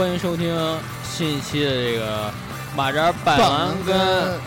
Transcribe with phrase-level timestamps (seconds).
[0.00, 0.56] 欢迎收听
[1.04, 2.32] 新一期的这个
[2.74, 3.38] 马扎板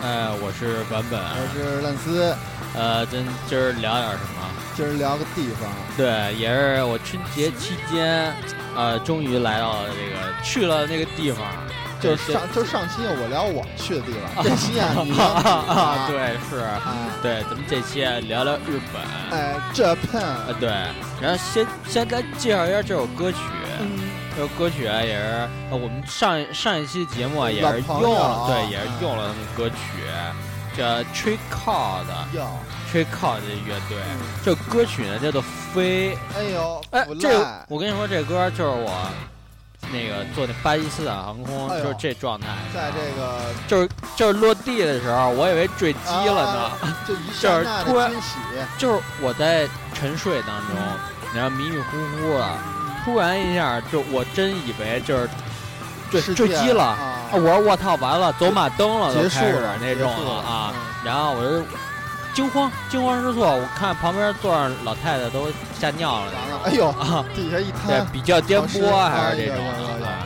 [0.02, 2.34] 哎，我是版本，我是烂丝，
[2.74, 4.50] 呃，咱今儿聊点什么？
[4.74, 8.34] 今儿聊个地方，对，也是我春节期间，
[8.74, 11.46] 呃，终于来到了这个去了那个地方，
[12.00, 16.82] 就是上就是上期我聊我去的地方， 这期啊，你啊，对，是，啊，
[17.22, 20.68] 对，咱们这期聊聊日本，哎，Japan，啊，对，
[21.22, 23.38] 然后先先咱介绍一下这首歌曲。
[24.36, 29.76] 这首歌曲啊，也是我们上上一期节目啊，也是用了，对，也是用了他们歌曲，
[30.76, 31.38] 叫 Trick
[32.92, 33.96] Tree Card 的乐队。
[34.44, 35.40] 这歌曲呢叫做
[35.72, 36.16] 《飞》。
[36.36, 39.08] 哎呦，哎，这我跟你说，这歌就是我
[39.92, 46.72] 那个坐那巴基斯坦航空，就是这状态，在这个就是就是落地的时候，我以为坠机了呢，
[47.06, 48.36] 就 就是突然，喜，
[48.78, 50.76] 就是我在沉睡当中，
[51.32, 52.58] 然后迷迷糊糊的。
[53.04, 55.28] 突然一下，就我真以为就是
[56.10, 56.96] 坠坠机了，
[57.32, 60.72] 我说我操，完了，走马灯了，结束了那种了啊！
[61.04, 61.62] 然后我就
[62.32, 66.32] 惊慌，惊慌失措，我看旁边坐着老太太都吓尿了，
[66.64, 70.24] 哎呦啊，地下一瘫，比较颠簸还是这种啊？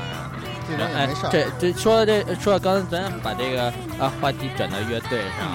[0.95, 3.65] 哎，这这说这说刚才咱把这个
[3.99, 5.49] 啊话题转到乐队上，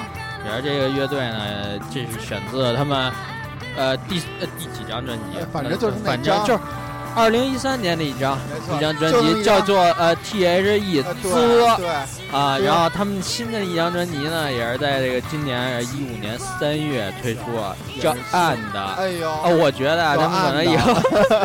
[0.44, 3.12] 然后这个乐队呢，这是选自他们
[3.78, 5.38] 呃第呃第几张专辑？
[5.54, 6.60] 反正就是反正就是。
[7.16, 8.38] 二零一三年的一张
[8.76, 11.76] 一张专辑叫做呃 T H E 啧
[12.32, 17.42] 啊，然后他们新的一张专辑呢，也是在这个今年一五年三月推出，
[18.02, 18.84] 叫暗的。
[18.98, 20.94] 哎呦，我觉得啊，他们可能以后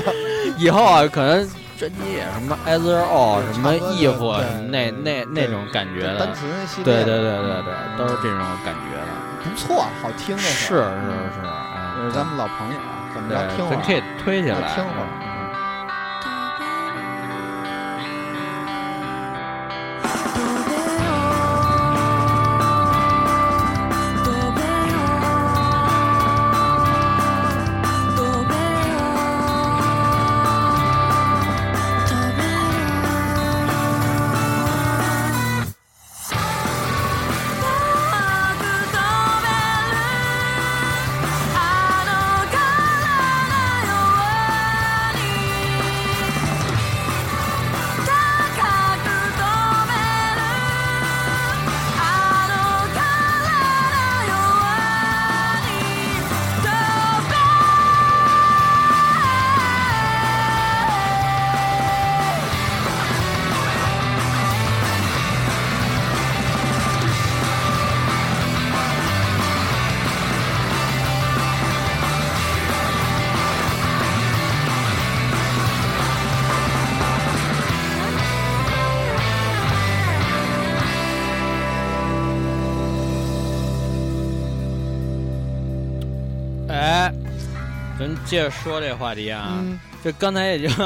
[0.57, 1.49] 以后啊，可能
[1.79, 6.29] 专辑也什么 Either All 什么 If 什么那那那种感觉的，
[6.83, 9.07] 对对对对对，都是这种感觉的，
[9.45, 10.81] 不错，好听的是是是，
[12.01, 12.81] 也是咱们老朋友，
[13.13, 15.28] 怎么着听咱可以推起来听会儿。
[88.25, 89.63] 接着说这话题啊，
[90.03, 90.77] 这刚才已经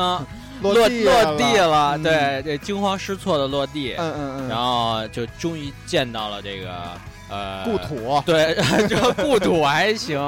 [0.63, 6.93] 落落地了，对，这惊慌失措的落地，嗯嗯嗯，然后就终于见到了这个
[7.29, 8.55] 呃故土， 对，
[8.89, 10.21] 这个故土还行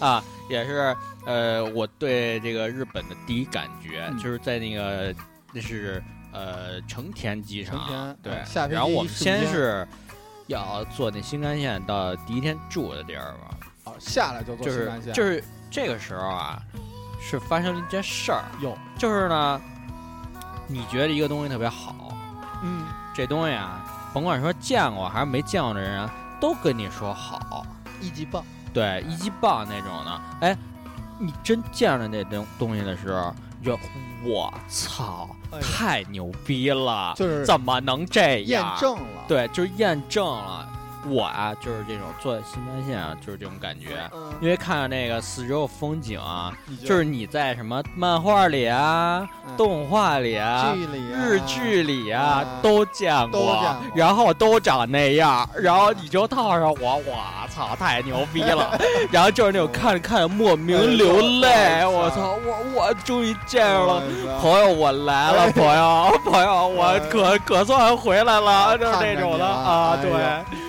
[0.00, 5.14] 啊，也是呃我对这个日本的第一感觉，就是在那个
[5.52, 6.02] 那是
[6.32, 8.32] 呃成田机场，对，
[8.68, 9.86] 然后我们先是
[10.48, 15.42] 要坐那新干线到第一天住的地儿吧，哦，下来就坐新干线，就是。
[15.70, 16.62] 这个时候啊，
[17.20, 19.60] 是发生了一件事儿，有就是呢，
[20.66, 21.94] 你觉得一个东西特别好，
[22.62, 26.08] 嗯，这东西啊，甭管说见过还是没见过的人，
[26.40, 27.66] 都跟你说好，
[28.00, 28.42] 一级棒，
[28.72, 30.20] 对，一级棒那种的。
[30.40, 30.56] 哎，
[31.18, 33.78] 你真见着那东东西的时候，你就
[34.24, 35.28] 我操，
[35.60, 38.64] 太牛逼了，就是怎么能这样？
[38.64, 40.68] 验证了，对，就是验证了。
[41.08, 44.08] 我啊，就是这种坐在新干线啊，就是这种感觉，
[44.40, 46.52] 因为看着那个四周风景啊，
[46.84, 50.74] 就是你在什么漫画里啊、动画里啊、
[51.14, 58.78] 日剧里啊都见过，然后都长那样，然后你就套上我，我操，太牛逼了！
[59.10, 64.02] 然后就是那种看着看着莫名流泪，我操，我我终于见着了。
[64.40, 70.10] 朋友，我来了，朋友，朋友，我可可算回来了，就是那种的啊，对，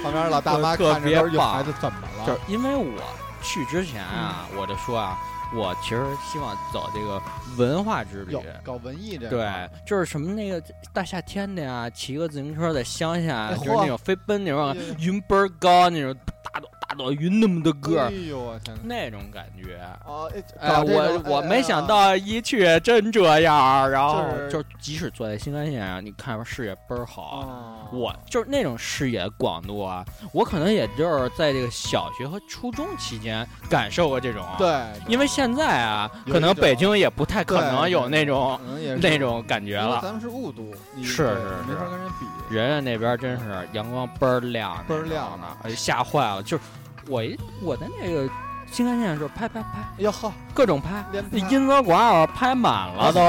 [0.03, 0.26] 旁边。
[0.29, 2.25] 老大妈特别棒，孩子怎么了？
[2.25, 3.01] 就是因为我
[3.41, 5.17] 去之前啊，我就说啊，
[5.55, 7.21] 我其实希望走这个
[7.57, 9.29] 文化之旅，搞文艺的。
[9.29, 16.15] 对，就是什么那个大夏天的呀，骑个自行车在乡下，就是那种飞奔那种云倍儿高那种
[16.97, 20.27] 朵云那么的个儿，哎呦我天，那种感觉啊！
[20.59, 30.03] 哎，我我没想到一去真这样，然后就即使坐在新干线上，你看视野倍儿好，我就是那种视野广度啊，
[30.33, 38.59] 我可能也就是在这个小学和初中期间感受过这种，对，因为现在啊，可能北京也不太可能有那种
[38.99, 40.63] 那种感觉了，咱们是雾都，
[41.03, 41.35] 是是是，
[41.67, 46.63] 没法跟人比，人家那边真是阳光倍儿亮，倍儿亮的，吓坏了，就是。
[47.07, 48.29] 我一我的那个
[48.69, 53.21] 新干线的时候拍拍拍，哎呦呵，各种拍，音色馆拍满了都，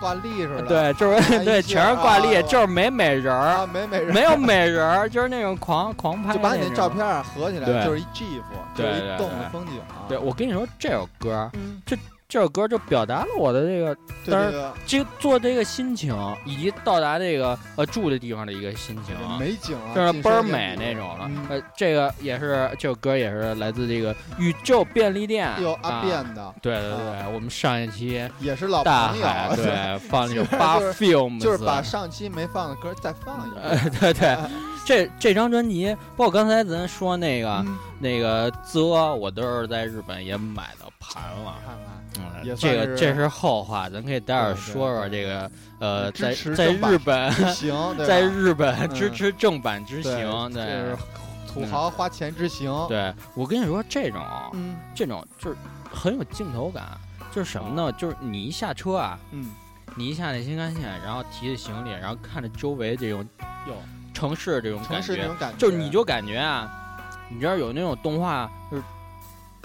[0.00, 0.62] 挂历似的。
[0.92, 8.42] 对，就是对，全是挂历，就是没美人儿，没美人，没有美人儿，就是那种狂狂拍，就把你那照片合起来，就是一 GIF，
[8.74, 9.80] 就是一动的风景。
[10.08, 11.50] 对，我跟你说这首歌，
[11.86, 11.96] 就。
[12.32, 13.94] 这首歌就表达了我的这个，
[14.24, 21.30] 但是这做这个心情，以及到达这个呃住的地方的一个心情，美景啊，就是倍儿美那种了。
[21.50, 26.54] 呃，这个也是这首歌也是来自这个宇宙便利店，有阿变的。
[26.62, 33.92] 对对对，我们上一期也是老大海， 对，放那种 八 film，就是把上期没放的歌再放一遍。
[34.00, 34.38] 对对，
[34.86, 37.62] 这这张专辑，包括刚才咱说那个
[37.98, 38.80] 那个泽，
[39.14, 41.56] 我都是在日本也买的盘了。
[42.18, 47.74] 嗯，这个这是后话，咱可以待会儿说说这个呃，在在日本 行，
[48.06, 50.94] 在日本支持正版之行，对，
[51.46, 52.72] 土豪花钱之行。
[52.88, 54.20] 对我跟你说，这种
[54.94, 55.56] 这种就是
[55.92, 56.84] 很有镜头感，
[57.30, 57.92] 就是什么呢？
[57.92, 59.50] 就是你一下车啊，嗯，
[59.94, 63.26] 你一下那新干线，然后提着行李，然后看着周围这种
[63.66, 63.74] 有
[64.12, 66.70] 城市这种感觉，就是你就感觉啊，
[67.28, 68.82] 你知道有那种动画就是。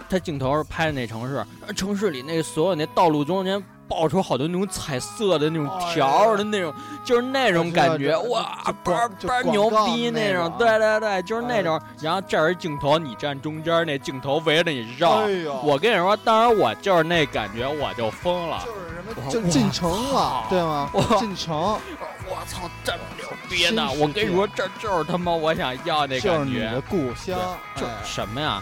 [0.10, 6.74] 他镜头拍的那城市，城市里那所有那道路中间爆出好多那种彩色的那种条的那种，
[7.06, 11.80] 就是那种感觉，哇，倍儿倍儿牛逼那种，对对对，就是那种。
[12.02, 15.22] 然后这儿镜头，你站中间，那镜头围着你绕。
[15.64, 18.62] 我跟你说，当时我就是那感觉，我就疯了。
[18.66, 20.90] 就是什么，就进城了，对吗？
[21.18, 21.80] 进城，
[22.28, 23.88] 我操，这么牛逼呢！
[23.98, 26.30] 我跟你说，这就是他妈我想要那感觉。
[26.30, 27.40] 就是你的故乡，
[27.76, 28.62] 就什么呀？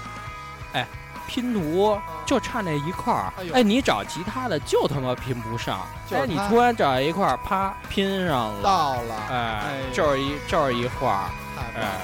[1.25, 1.27] 哎。
[1.27, 11.30] 拼图就差那一块儿，哎，你找其他的就他妈拼不上，哎，你突然找一块儿，啪拼上了，到了，哎，就是一就是一画，
[11.75, 12.00] 哎。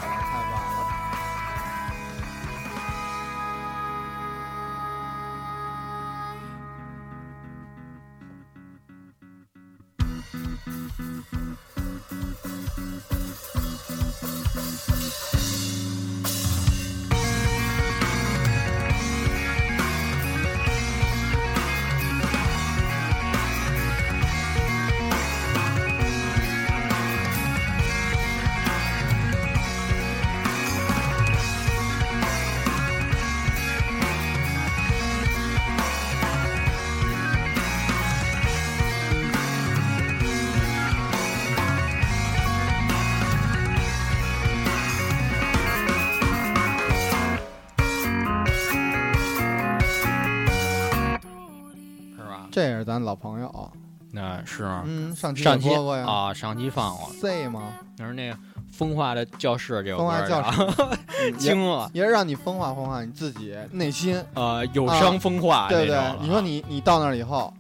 [53.11, 53.71] 老朋友，
[54.09, 56.05] 那是嗯，上期上期过呀。
[56.07, 57.11] 啊，上期放过。
[57.11, 57.73] C 吗？
[57.97, 58.37] 那是那个
[58.71, 60.61] 风化的教室，这风化教室。
[61.37, 67.53] 惊了，也是让你风化风化你自己内心，呃，有伤风化，对对，你说你你到那儿以后，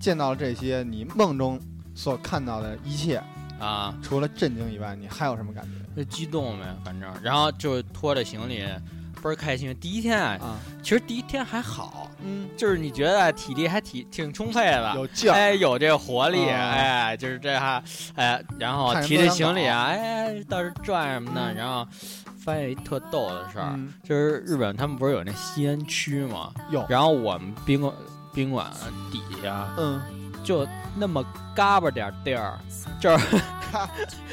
[0.00, 1.60] 见到了这些你梦中
[1.94, 3.22] 所看到的一切
[3.58, 5.62] 啊，除了震惊以外，你还有什么感
[5.94, 6.02] 觉？
[6.02, 8.64] 就激动呗，反正，然后就拖着行李。
[9.22, 9.76] 倍儿开心！
[9.78, 17.82] 第一天啊，其实第一天还好，嗯，就是你觉得体力还挺挺充沛的，有劲，哎，有这个活力，哎，就是这哈，
[18.14, 21.86] 哎，然后提着行李啊，哎，到处转什么的，然后
[22.44, 26.52] 发现一特逗的事儿，就是日本他们不是有那吸烟区吗？
[26.70, 27.92] 有，然后我们宾馆
[28.32, 28.70] 宾馆
[29.10, 30.00] 底下，嗯，
[30.44, 30.66] 就
[30.96, 32.58] 那么嘎巴点地儿，
[33.00, 33.40] 就是。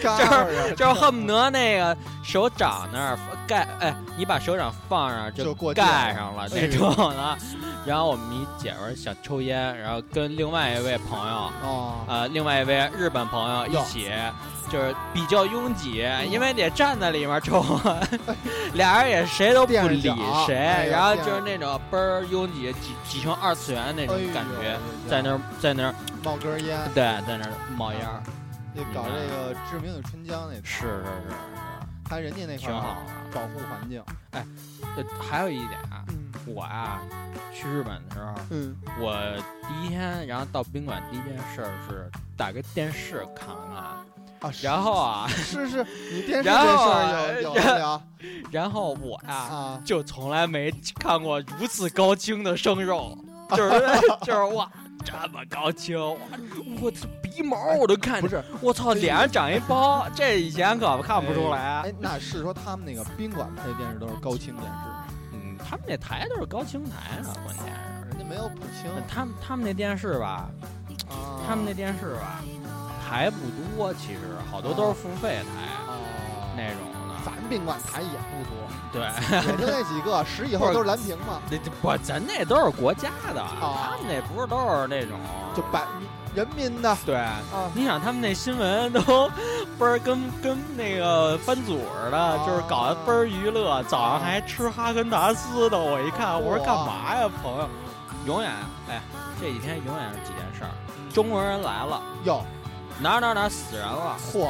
[0.02, 7.38] 就是就是恨不得那个手掌那儿盖，哎，你把手掌放上就盖上了那种的。
[7.86, 11.52] 然后我们一姐们想抽烟，然后跟另外一位朋友，
[12.08, 14.12] 呃，另外一位日本朋友一起，
[14.72, 17.64] 就是比较拥挤，因为得站在里面抽，
[18.74, 20.02] 俩人也谁都不理
[20.46, 24.78] 谁，然后就是那种倍儿拥挤，挤挤成二次元那种感觉，
[25.10, 25.94] 在那儿在那儿。
[26.24, 28.02] 冒根烟，对，在那儿冒烟。
[28.94, 31.36] 搞这个致命的春江那是是是是，
[32.10, 32.98] 还人家那块挺好，
[33.34, 34.04] 保护环境。
[34.32, 34.46] 哎，
[35.22, 36.04] 还有一点啊，
[36.46, 37.02] 我啊
[37.54, 39.16] 去日本的时候，嗯，我
[39.68, 48.02] 第一天然后到宾馆第一件事是打开电视看了看，啊，然后啊， 是是，你电视这事儿有有聊。
[48.52, 53.18] 然后我呀，就从来没看过如此高清的生肉，
[53.56, 53.80] 就是
[54.24, 54.70] 就是哇，
[55.04, 56.18] 这么高清，哇，
[56.82, 61.82] 我这鼻毛我都看不是，我操，脸上长一包，这以前可看不出来。
[61.82, 65.14] 哎，那是说他们那个宾馆配电视都是高清电视？
[65.34, 68.92] 嗯，他们那台都是高清台啊，关键是人家没有普清。
[69.08, 70.50] 他们他们那电视吧，
[71.48, 72.40] 他们那电视吧。
[73.08, 73.38] 台不
[73.78, 74.20] 多，其实
[74.52, 75.96] 好多都是付费台哦
[76.56, 77.16] 那种的。
[77.26, 78.58] 咱宾馆台也不多，
[78.92, 79.02] 对，
[79.48, 81.42] 也就那几个，十以后都是蓝屏嘛。
[81.50, 85.18] 那不，咱那都是国家的，他们那不是都是那种
[85.56, 85.84] 就百
[86.34, 86.98] 人民的。
[87.06, 87.26] 对，
[87.74, 89.30] 你想他们那新闻都
[89.80, 93.84] 倍儿跟跟那个班组似的，就是搞得倍儿娱乐。
[93.84, 97.70] 早上还吃哈根达斯的，我一看，我说干嘛呀，朋友？
[98.26, 98.52] 永远，
[98.90, 99.02] 哎，
[99.40, 100.72] 这几天永远是几件事儿。
[101.14, 102.46] 中国人来了，哟。
[103.00, 104.16] 哪哪哪死人了！
[104.32, 104.50] 嚯，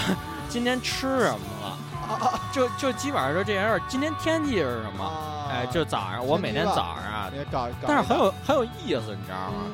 [0.48, 1.78] 今天吃什么了？
[2.52, 3.82] 就就基本上就这件事儿。
[3.88, 5.10] 今天天气是什么？
[5.50, 7.30] 哎，就早上，我每天早上啊，
[7.86, 9.64] 但是很有很有意思，你知道吗？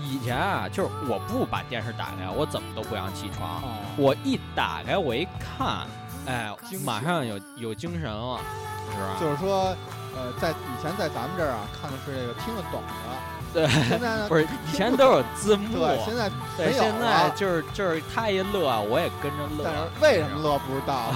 [0.00, 3.62] 以前啊，就是我不把电视打开，我怎么都不想起床。
[3.96, 5.86] 我一打开，我一看，
[6.26, 6.52] 哎，
[6.84, 8.38] 马上有有精神了，
[8.92, 9.16] 是吧？
[9.20, 9.76] 就是说，
[10.16, 13.35] 呃，在以前在咱们这儿啊，看的是这个听得懂的。
[13.56, 19.64] 对，现在呢不是以前都有字 幕，对，现在对，现在就是就是他一乐，我也跟着乐。
[19.64, 21.10] 但是为什么乐不知道？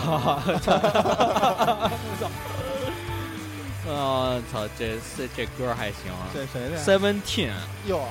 [3.86, 6.10] 我 操，这这这歌还行。
[6.32, 7.52] 这谁的？Seventeen。
[7.86, 8.08] 哟，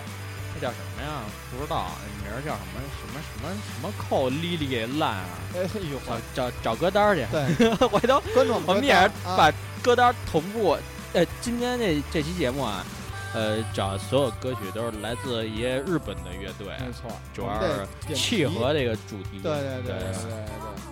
[0.53, 1.09] 这叫什么呀？
[1.49, 1.87] 不知道，
[2.21, 5.25] 名儿叫什么什么什么什么扣莉莉给烂啊？
[5.55, 5.97] 哎呦，
[6.35, 7.25] 找找歌单去。
[7.31, 10.77] 对， 回头观众我们也是把歌单同步。
[11.13, 12.85] 呃，今天这这期节目啊。
[13.33, 19.39] 呃，找所有歌曲都是来自一些日本的乐队，没错，主要是契合这个主题。
[19.43, 20.11] 对对对对对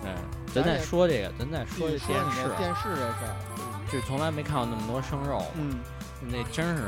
[0.02, 0.12] 对。
[0.54, 2.06] 咱再说这个，咱再说电视。
[2.56, 3.36] 电视这事儿，
[3.92, 5.44] 就从来没看过那么多生肉。
[5.56, 5.78] 嗯，
[6.22, 6.84] 那真是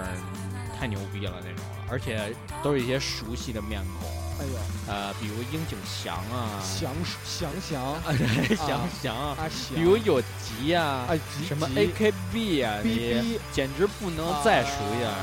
[0.79, 4.09] 太牛逼了那种，而且都是一些熟悉的面孔。
[4.41, 4.53] 哎呦，
[4.89, 6.91] 呃，比如樱井翔啊，翔
[7.27, 7.95] 翔翔，
[8.57, 9.37] 翔 翔啊，
[9.75, 11.07] 比如有吉啊，
[11.37, 15.15] 吉什么 AKB 啊，你简直不能再熟悉了。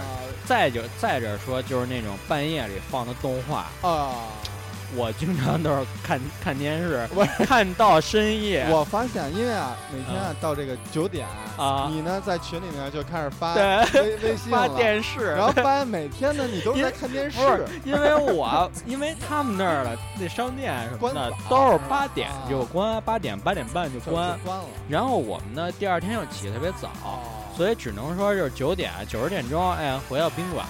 [0.45, 3.65] 再就再者说，就是那种半夜里放的动画。
[3.81, 4.13] 啊。
[4.96, 7.08] 我经常都是看 看电视，
[7.46, 8.65] 看到深夜。
[8.72, 11.27] 我发现，因为啊，每天啊到这个九点
[11.58, 17.39] 啊，你呢在群里面就开始发微微信发电视，然后发现每天呢你都是在看电视。
[17.84, 24.65] 因为我 因为他们那儿的那商店什么的都是八点就关，八点八点半就关关了。
[24.88, 26.89] 然后我们呢第二天又起特别早，
[27.56, 30.65] 所以只能说就是九点九十点钟，哎，回到宾馆。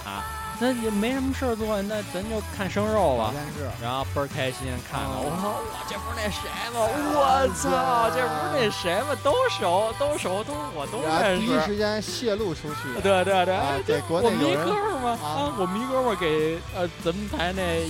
[0.59, 3.31] 那也没什么事儿做，那咱就看生肉吧。
[3.79, 6.81] 然后倍儿开心，看了，我说哇，这不是那谁吗？
[7.13, 9.15] 我操，这不是那谁吗？
[9.23, 11.45] 都熟，都熟，都我都认识。
[11.45, 12.99] 第一时间泄露出去。
[13.01, 15.19] 对对对，对，我迷哥们吗？
[15.21, 17.85] 啊，我迷哥们儿给呃咱们台那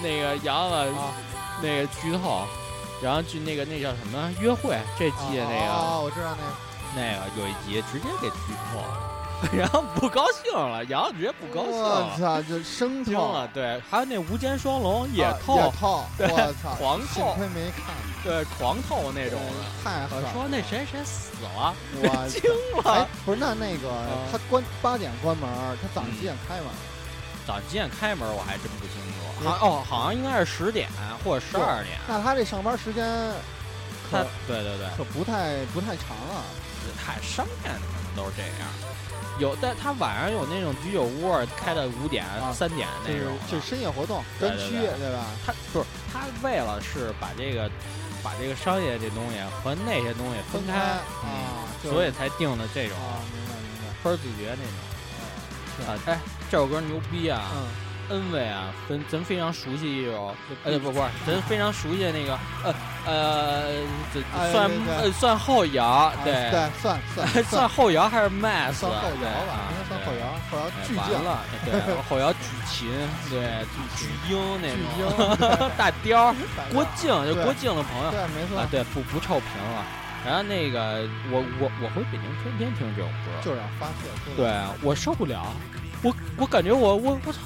[0.00, 0.94] 那个杨子
[1.60, 2.46] 那个剧透，
[3.02, 6.54] 然后去那个那叫什么约会这季的那个，啊，我知道那个，
[6.94, 9.13] 那个有一集直接给剧透了。
[9.52, 13.48] 然后不高兴了，杨子直接不高兴了，我操，就生听了。
[13.52, 17.94] 对，还有那无间双龙也透，也透， 我操，狂透，幸亏没看。
[18.22, 20.22] 对，狂透那种的，太狠。
[20.32, 22.40] 说那谁谁死了，我 惊
[22.82, 23.06] 了。
[23.26, 23.90] 不是，那那个
[24.32, 25.48] 他关八点关门，
[25.82, 26.66] 他早上几点开门？
[27.46, 28.26] 早上几点开门？
[28.34, 29.44] 我还真不清楚。
[29.44, 30.88] 好哦，好像应该是十点
[31.22, 31.98] 或者十二点。
[32.08, 33.04] 那他这上班时间，
[34.10, 36.40] 他对对对，可不太不太长啊。
[37.04, 38.93] 太商店的可能都是这样。
[39.38, 45.26] 有，但他晚上有那种居酒屋开到五点、三点那种，就是深夜活动专区，对吧？
[45.44, 47.70] 他不是他为了是把这个
[48.22, 52.96] 把这个商业这东西和那些东西分开啊，所以才定的这种，
[53.32, 55.92] 明白明白，分儿自觉那种。
[55.92, 57.50] 啊，哎，这首歌牛逼啊！
[58.10, 60.34] 恩威啊，咱咱非常熟悉一首，
[60.64, 62.74] 呃不不是，咱非常熟悉的那个，呃
[63.06, 66.32] 呃，算呃 算后摇，对。
[66.50, 67.68] 对，算算算。
[67.68, 68.72] 后摇还是 mass？
[68.74, 72.88] 算后摇吧，应该算后摇，后摇巨完了，对，后摇举琴，
[73.30, 73.64] 对，
[73.96, 74.68] 巨婴那
[74.98, 76.34] 种， 大雕，
[76.72, 79.84] 郭靖就郭靖的朋友，对，没错，啊对，不不臭贫了。
[80.26, 84.50] 然后那个我我我回北京天天听这首歌，就是要发泄，对
[84.82, 85.44] 我受不了，
[86.02, 87.40] 我我感觉我我我操。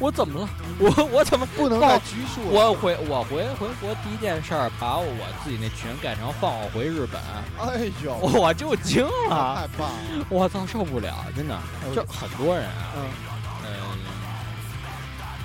[0.00, 0.48] 我怎么了？
[0.78, 2.42] 我我怎么不能再拘束？
[2.50, 5.06] 我回我回回国第一件事儿，把我
[5.42, 7.22] 自己那群改成放我回日本。
[7.62, 9.54] 哎呦，我就惊了！
[9.54, 9.86] 太棒
[10.18, 10.26] 了！
[10.28, 11.54] 我操，受不了，真的，
[11.94, 13.06] 就很多人啊，嗯，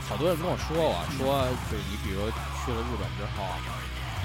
[0.10, 2.26] 好多人跟我说，我说就是你比如
[2.66, 3.46] 去了日本之后，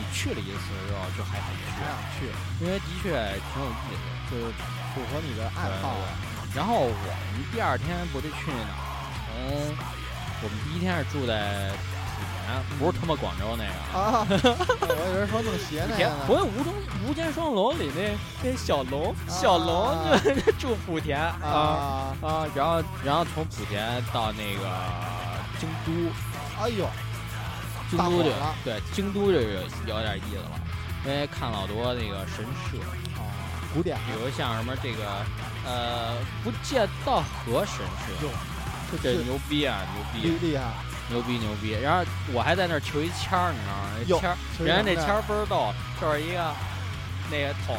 [0.01, 2.33] 你去了一次之后就还想去，还想去，
[2.65, 3.13] 因为的确
[3.53, 4.49] 挺有意思，就是
[4.97, 5.93] 符合你的爱好。
[6.57, 8.73] 然后我们第二天不就去哪？
[9.35, 9.53] 从
[10.45, 11.71] 我们第一天是住在
[12.13, 14.27] 莆田，不是他妈广州那个啊！
[14.29, 16.13] 我以为说弄鞋那个。
[16.27, 16.73] 不是无中
[17.09, 19.97] 无间双龙里那那小龙，小龙
[20.45, 22.47] 就住莆田啊啊！
[22.55, 24.69] 然后然后从莆田到那个
[25.59, 26.13] 京都，
[26.63, 26.87] 哎呦。
[27.91, 28.31] 京都就
[28.65, 30.51] 对，京都就有有点意思了，
[31.05, 32.79] 因为看老多那个神社，
[33.17, 33.23] 哦，
[33.73, 35.05] 古典，比如像什么这个，
[35.65, 37.77] 呃，不见道河神
[38.19, 38.27] 社，
[39.03, 40.65] 这牛逼啊，牛逼，厉害，
[41.09, 41.77] 牛逼牛逼。
[41.83, 43.89] 然后我还在那儿求一签儿，你知道吗？
[43.99, 46.53] 那签儿，人家那签儿倍儿逗，就是一个
[47.31, 47.77] 那个桶，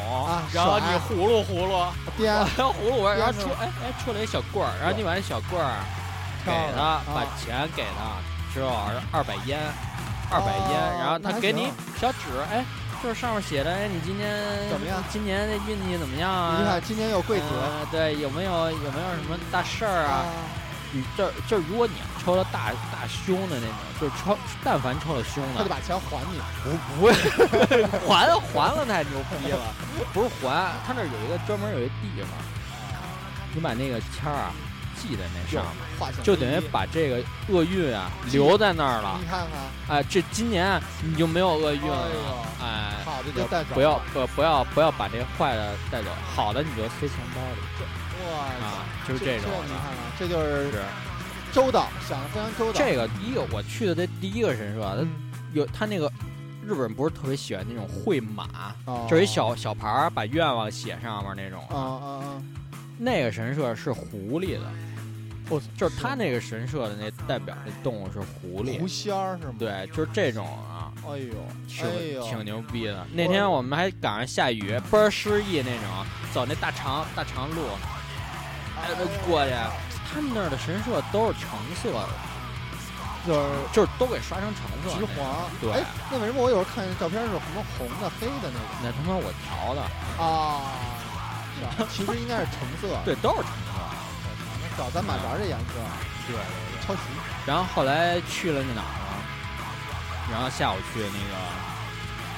[0.52, 1.84] 然后你葫芦葫芦，
[2.18, 5.72] 葫芦完，然后出哎哎出来一小棍儿，然后你把那小棍儿
[6.44, 8.18] 给他，把钱给他
[8.52, 9.58] 之后二二百烟。
[10.28, 11.70] 二百烟，然后他给你
[12.00, 12.64] 小纸，哎，
[13.00, 14.28] 就是上面写的，哎，你今年
[14.68, 15.00] 怎么样？
[15.08, 16.56] 今年的运气怎么样啊？
[16.58, 17.46] 你看今年有贵子，
[17.92, 20.26] 对，有没有有没有什么大事儿啊？
[20.26, 20.65] 你
[21.16, 26.40] 这这，如果你抽了大大凶的那种，就是抽，但凡抽了凶的，他就把钱还你。
[26.62, 27.12] 不不会
[28.06, 29.58] 还还了太牛逼了，
[30.12, 32.30] 不是还，他那有一个专门有一地方，
[33.54, 34.52] 你把那个签儿啊。
[34.98, 35.62] 系在那上
[36.00, 39.18] 面，就等于把这个厄运啊留在那儿了。
[39.20, 39.40] 你看
[39.86, 42.08] 看，哎，这今年你就没有厄运了。
[42.62, 47.84] 哎，好的就带走，不要不不要不要把这坏的带走，好的你就塞钱包里。
[48.30, 49.50] 哇啊，就是这种。
[49.64, 50.82] 你看看，这就是
[51.52, 52.78] 周到，想的非常周到。
[52.78, 55.06] 这个第一个我去的这第一个神社，它
[55.52, 56.10] 有他那个
[56.64, 58.74] 日本人不是特别喜欢那种绘马，
[59.08, 61.62] 就是一小小牌儿，把愿望写上面那种。
[61.68, 62.42] 啊啊啊！
[62.98, 64.64] 那个神社是狐狸的。
[65.48, 69.54] 不，就是他那个神社的那代表的动物是狐狸，狐仙儿是吗？
[69.56, 70.92] 对，就是这种啊。
[71.06, 71.34] 哎呦，
[71.68, 71.84] 是
[72.28, 73.06] 挺牛逼的。
[73.12, 77.62] 那天我们还赶上下雨，倍儿诗意那种，走那大长大长路，
[78.82, 78.94] 哎，
[79.26, 79.52] 过去。
[80.12, 82.08] 他们那儿的神社都是橙色的，
[83.26, 83.40] 就是
[83.72, 85.44] 就是都给刷成橙色，橘黄。
[85.60, 88.68] 对，那为什么我有时候看照片是什么红的、黑的那种？
[88.82, 89.82] 那他妈我调的
[90.16, 90.72] 啊，
[91.92, 92.96] 其实应该是橙色。
[93.04, 93.76] 对，都是橙色。
[94.78, 95.74] 找咱马扎这颜色，
[96.28, 96.36] 对，
[96.86, 97.00] 抄袭。
[97.44, 99.20] 然后后来去了那哪儿啊？
[100.30, 101.34] 然后下午去那个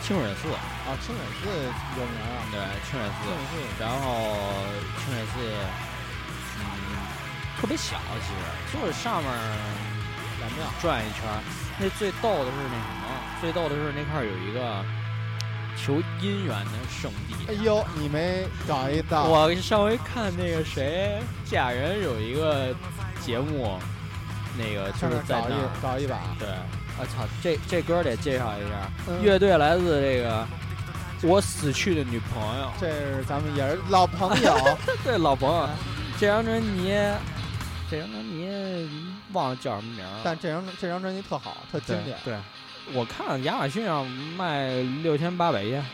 [0.03, 1.51] 清水寺啊，清水寺
[1.99, 2.43] 有名啊。
[2.51, 3.27] 对，清水寺。
[3.27, 3.83] 清水寺。
[3.83, 4.35] 然后
[4.99, 5.88] 清水寺，嗯，
[7.61, 9.31] 特别小，其实就是上面
[10.39, 11.23] 两庙转一圈。
[11.79, 13.07] 那最逗的是那什么？
[13.41, 14.85] 最逗的是那块儿有一个。
[15.81, 17.37] 求姻缘的圣地。
[17.47, 19.27] 哎呦，你没找一道？
[19.27, 22.75] 我上回看那个谁嫁人有一个
[23.21, 23.79] 节目，
[24.59, 26.19] 那个就是在那找一把。
[26.37, 26.49] 对，
[26.99, 28.91] 我操，这这歌得介绍一下，
[29.23, 30.45] 乐队来自这个
[31.23, 32.73] 我死去的女朋友。
[32.81, 35.69] 这是咱们也是老朋友， 对老朋友。
[36.19, 36.93] 这张专辑，
[37.91, 38.91] 这张专辑
[39.33, 42.19] 忘了叫什么名了，但这张这张专辑特好，特经典。
[42.25, 42.37] 对。
[42.95, 44.71] 我看亚马逊上卖
[45.03, 45.85] 六千八百页，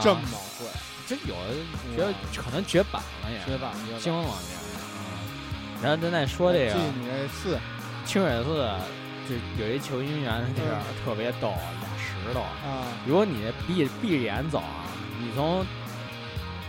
[0.00, 0.20] 这么
[0.58, 0.66] 贵？
[1.06, 1.54] 这有的
[1.94, 5.82] 觉得可能绝版了也，绝版惊了也。
[5.82, 7.58] 然后咱再说这个，你这寺，
[8.06, 8.66] 清水寺
[9.28, 12.40] 就有一求姻缘的地儿，特别逗，俩石头。
[12.40, 14.88] 啊，如果你闭闭着眼走啊，
[15.20, 15.66] 你从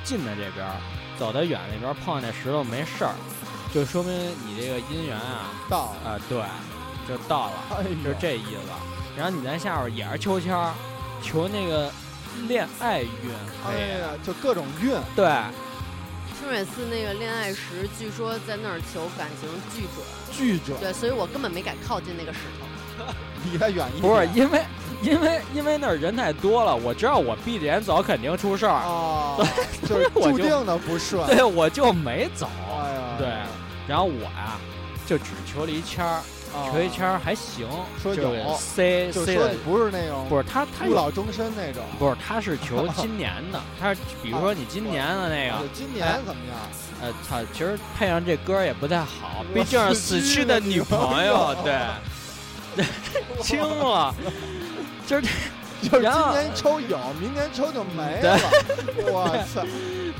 [0.04, 0.68] 近的这边
[1.18, 3.16] 走到远那边碰见那石头没事儿，
[3.73, 6.39] 就说明你这个姻缘啊到啊，对，
[7.08, 8.71] 就到了，就是这意思。
[9.15, 10.73] 然后你在下边也是秋千儿，
[11.21, 11.91] 求那个
[12.47, 13.10] 恋爱运，
[13.67, 14.95] 哎呀，就各种运。
[15.15, 15.25] 对，
[16.39, 20.80] 清水寺那个恋爱石，据说在那儿求感情巨准，巨准。
[20.80, 23.06] 对，所以我根本没敢靠近那个石头，
[23.51, 24.01] 离他远一点。
[24.01, 24.65] 不是因为，
[25.01, 29.38] 因为因为那儿人太多了，我知道我闭着眼走肯定出事儿啊，
[29.88, 31.25] 就是注定的不顺。
[31.27, 32.47] 对，我就没走。
[32.69, 33.27] 哎呀，对，
[33.88, 34.58] 然后我呀，
[35.06, 36.21] 就只求了一签儿。
[36.71, 37.67] 求一签还行，
[38.01, 46.58] 说有 C C 的不是那种，不是他他不老终身那种， 不是他是求 今年的，他是比如说你今年的那个，今年怎么样？
[47.01, 52.86] 呃，操，其实配上这歌也不太好，毕竟是死去的女朋友，对，
[53.43, 54.15] 轻了，
[55.06, 55.27] 就是。
[55.90, 58.38] 就是今年抽有，明年抽就没了。
[59.08, 59.62] 我操！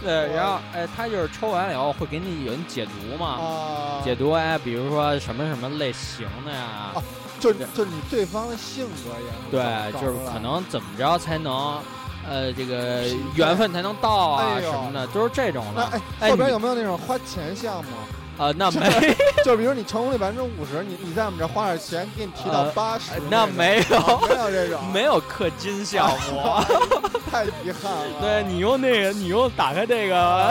[0.04, 3.28] 对，然后哎，他就是抽完了以后会给你有人解读嘛？
[3.28, 6.91] 啊，解读哎，比如说什么什么类型的呀？
[6.93, 7.04] 哦，
[7.39, 11.82] 就是就是你对方的性格也对，就是可能怎么着才能
[12.30, 13.04] 呃这个
[13.36, 16.00] 缘分才能到啊什么的，都是这种的。
[16.20, 17.91] 哎，后边有没有那种花钱项目？
[18.38, 26.41] 啊，那 没，就比如你成功率百分之五十，你你在我们这花点钱，给你提到八十，那没有，没有这种， 没有氪金项目，
[27.32, 28.21] 太遗憾了。
[28.21, 30.50] 对你用那个，你用打开这个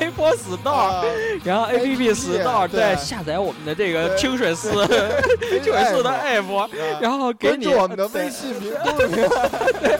[0.00, 1.04] Apple Store，
[1.44, 4.70] 然后 APP Store，对，下载我们的这个清水寺，
[5.62, 6.68] 清水寺的 App，
[7.00, 8.72] 然后给你我们的微信名，
[9.80, 9.98] 对。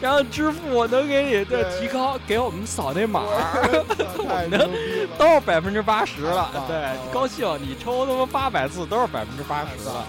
[0.00, 3.84] 然后支付能给你的提高，给我们扫那码儿，
[4.18, 6.50] 我们都是百分之八十了。
[6.66, 10.06] 对，高兴，你抽他妈八百次都是百分之八十了。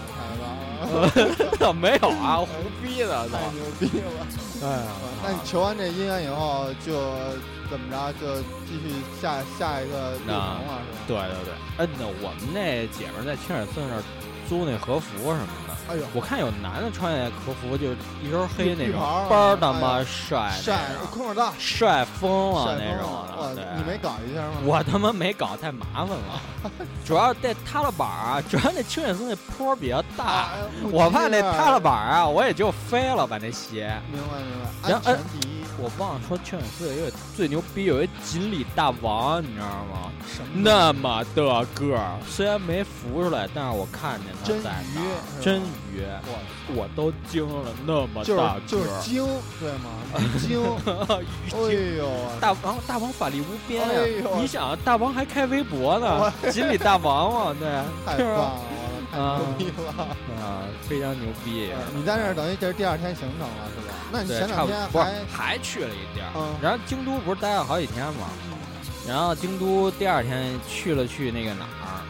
[1.72, 2.46] 没有啊，胡
[2.82, 4.26] 逼的，太牛逼了。
[4.64, 4.82] 哎呀，
[5.22, 6.92] 那你求完这姻缘以后，就
[7.70, 8.12] 怎么着？
[8.20, 10.72] 就继续下下一个旅程了，是吧？
[11.06, 11.54] 对对对。
[11.78, 14.02] 嗯，那我们那姐们在清水寺那儿
[14.48, 15.71] 租那和服什么的。
[15.88, 17.92] 哎呦，我看有男的穿那和服，就
[18.22, 20.78] 一身黑那种，倍儿他妈帅，帅，
[21.10, 23.56] 空手道，帅疯了那种。
[23.56, 23.76] 的。
[23.76, 24.52] 你没搞一下吗？
[24.64, 26.40] 我他妈没搞，太麻烦了。
[27.04, 30.50] 主要带踏了板啊，主要那清远寺那坡比较大，
[30.90, 33.92] 我怕那踏了板啊，我也就飞了，把那鞋。
[34.10, 35.61] 明白明白，安全第一。
[35.82, 40.12] 我忘了说，清水寺有最牛逼，有一锦鲤大王，你知道吗？
[40.24, 40.48] 什么？
[40.54, 45.42] 那么的个儿，虽然没浮出来，但是我看见他在那。
[45.42, 45.60] 真
[45.92, 49.26] 鱼，我我都惊了，那么大个儿，就是惊，
[49.58, 49.90] 对吗？
[50.38, 50.62] 惊，
[51.10, 52.08] 哎呦，
[52.40, 54.30] 大王大王法力无边呀！
[54.38, 57.68] 你想，大王还开微博呢，锦鲤大王嘛，对，
[58.06, 58.60] 太棒了，
[59.12, 59.92] 太牛逼了
[60.40, 61.70] 啊，非常牛逼！
[61.94, 63.94] 你在那儿等于这是第二天行程了，是吧？
[64.10, 68.28] 那你前两天还还去了一地儿，然后京都不是待了好几天吗？
[69.06, 72.00] 然后京都第二天去了去那个哪儿？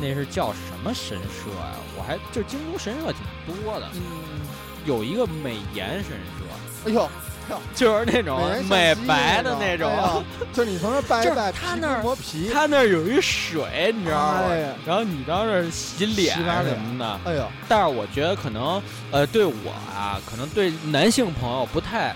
[0.00, 1.76] 那是叫什么神社呀？
[1.96, 4.40] 我还就京都神社挺多的，嗯
[4.84, 6.88] 有一个美颜神社。
[6.88, 7.08] 哎呦，
[7.74, 9.90] 就是那种美白的那种，
[10.52, 14.42] 就你从那拜一拜，他那磨皮，他那有一水，你知道吗？
[14.86, 17.20] 然后你到那儿洗脸什么的。
[17.24, 22.14] 哎呦，但是我觉得可能呃，对我啊，可能对男性朋友不太。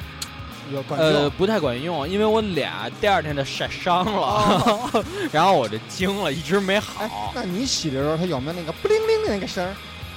[0.89, 4.91] 呃，不太管用，因为我俩第二天就晒伤了，
[5.31, 7.31] 然后我就惊了，一直没好。
[7.33, 9.73] 那你洗的时候，它有没有那个不灵灵的那个声儿？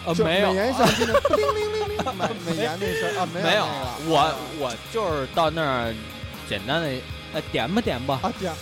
[0.10, 0.50] 呃，没有。
[0.52, 1.98] 美颜相机的不灵灵灵灵，
[2.46, 3.66] 美颜那声啊，没有。
[4.08, 5.94] 我我就是到那儿
[6.48, 6.90] 简单的。
[7.32, 8.20] 呃，点吧点吧，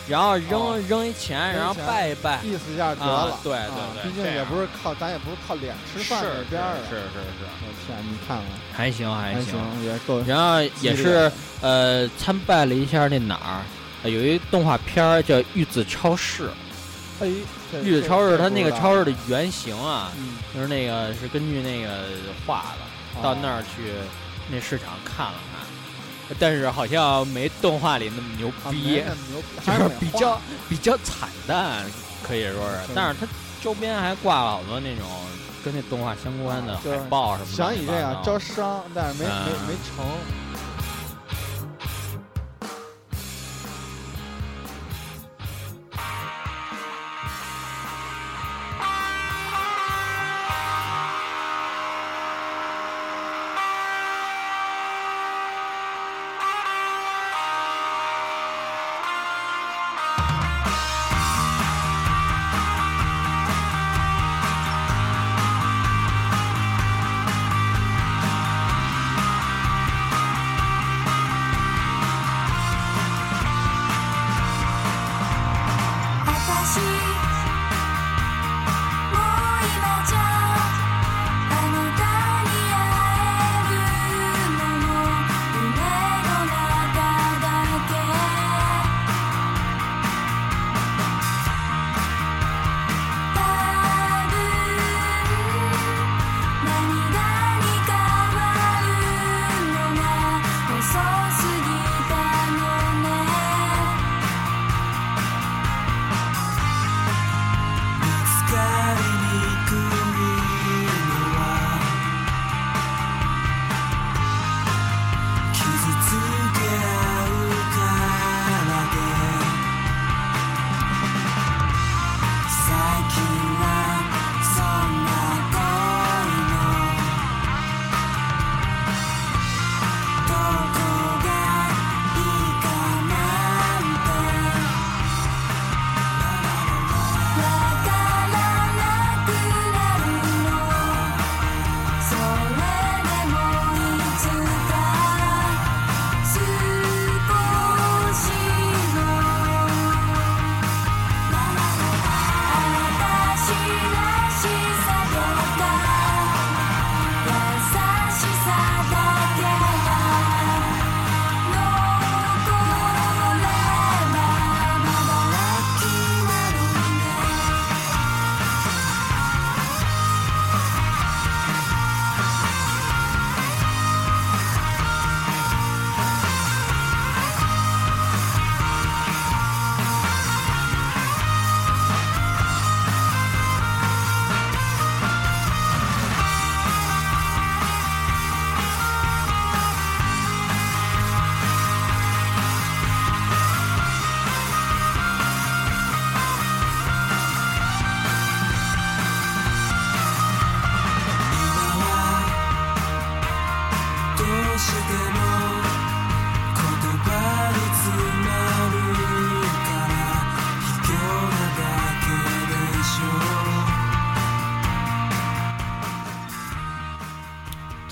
[0.10, 3.40] 然后扔扔一钱，然后拜一拜，意思一下得了。
[3.42, 9.56] 对对对，毕竟也不是靠，咱也不是靠脸吃饭那边儿是是是，我天，你看看，还行还行，
[9.86, 10.22] 也够。
[10.24, 11.32] 然后也是
[11.62, 13.64] 呃，参拜了一下那哪儿，
[14.10, 16.44] 有一动画片儿叫《玉子超市》。
[17.22, 17.32] 哎，
[17.84, 20.12] 玉子超市它那个超市的原型啊，
[20.54, 22.06] 就是那个是根据那个
[22.46, 23.94] 画的，到那儿去
[24.50, 26.36] 那市场看了看。
[26.38, 29.02] 但是好像没动画里那么牛逼，
[29.66, 31.86] 就是比较比较惨淡，
[32.22, 32.92] 可以说是。
[32.94, 33.26] 但是它
[33.62, 35.08] 周边还挂了好多那种
[35.64, 37.56] 跟那动画相关的海报什么的。
[37.56, 40.06] 想以这样招商，但是没没没成。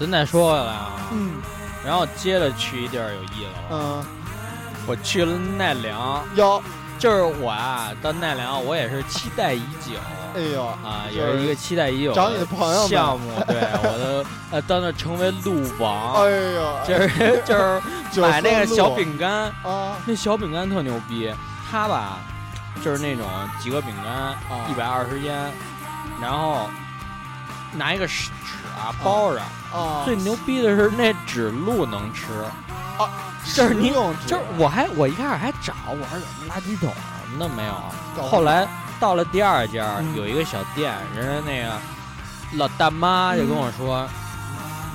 [0.05, 1.33] 咱再说回来啊，嗯，
[1.83, 4.05] 然后接着去一地儿有意思了，嗯，
[4.85, 6.61] 我去了奈良，有。
[6.97, 9.99] 就是我啊，到奈良，我也是期待已久。
[10.33, 13.31] 哎呦啊，也是一个期待已久找你的朋友项目。
[13.47, 16.13] 对，我的呃，到那成为鹿王。
[16.23, 17.81] 哎呦，就是就是
[18.21, 21.29] 买那个小饼干啊，那小饼干特牛逼。
[21.69, 22.17] 它吧，
[22.81, 23.27] 就是那种
[23.59, 24.33] 几个饼干，
[24.71, 25.51] 一百二十烟，
[26.21, 26.69] 然后
[27.73, 28.31] 拿一个纸
[28.75, 29.41] 啊包着。
[29.75, 32.25] 啊，最牛逼的是那纸鹿能吃。
[32.97, 33.09] 啊，
[33.53, 33.91] 就是你，
[34.25, 37.73] 就是我还我一开始还找，我说怎么垃圾桶什么的没有。
[38.23, 38.65] 后来
[39.01, 41.73] 到了第二家，有一个小店，人家那个
[42.53, 44.07] 老大妈就跟我说，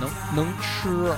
[0.01, 1.13] 能能吃，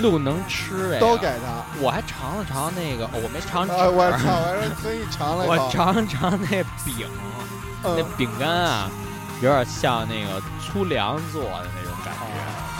[0.00, 1.64] 鹿能吃哎都给他。
[1.80, 3.66] 我还尝了尝那个，我没尝。
[3.66, 5.44] 我 尝，我说可以尝了。
[5.46, 7.08] 我尝了尝那饼，
[7.82, 8.88] 那饼干啊，
[9.42, 11.79] 有点像那个粗粮做的那。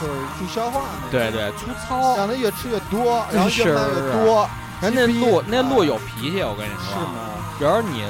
[0.01, 4.49] 就是助消化那对对，粗糙，让它越吃越多，然后越卖越多。
[4.81, 6.95] 人那鹿那鹿有脾气，我跟你说。
[6.95, 7.13] 是吗？
[7.61, 8.03] 有时候你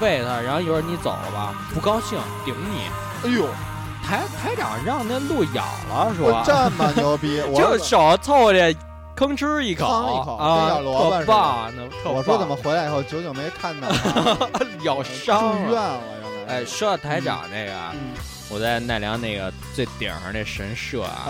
[0.00, 2.90] 喂它，然后有时候你走了吧，不高兴顶你。
[3.24, 3.46] 哎呦，
[4.04, 8.58] 台台长让那鹿咬了，说这么牛逼， 我就手凑过去
[9.16, 9.86] 吭哧一口，
[10.22, 11.72] 一口啊，特棒！
[12.04, 13.88] 那我说怎么回来以后久久没看到，
[14.84, 16.54] 咬伤住院了，原来。
[16.56, 17.72] 哎，说到台长那个。
[18.50, 21.28] 我在奈良那个最顶上那神社啊，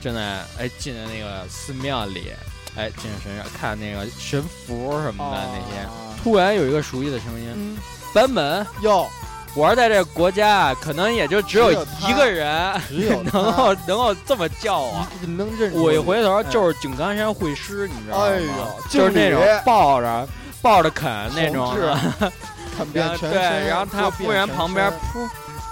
[0.00, 0.20] 正在
[0.58, 2.32] 哎进的那个寺庙里，
[2.76, 5.88] 哎进神社看那个神符什么的那些，
[6.22, 7.78] 突然有一个熟悉的声音，
[8.14, 9.06] 版本哟，
[9.54, 12.72] 我是在这个国家，可能也就只有一个人
[13.32, 18.24] 能够能够这么叫我，能认我一回头就是井冈山会师，你知道吗？
[18.26, 20.28] 哎呦，就是那种抱着
[20.60, 21.72] 抱着啃那种，
[22.92, 25.28] 对，然后他忽然旁边噗。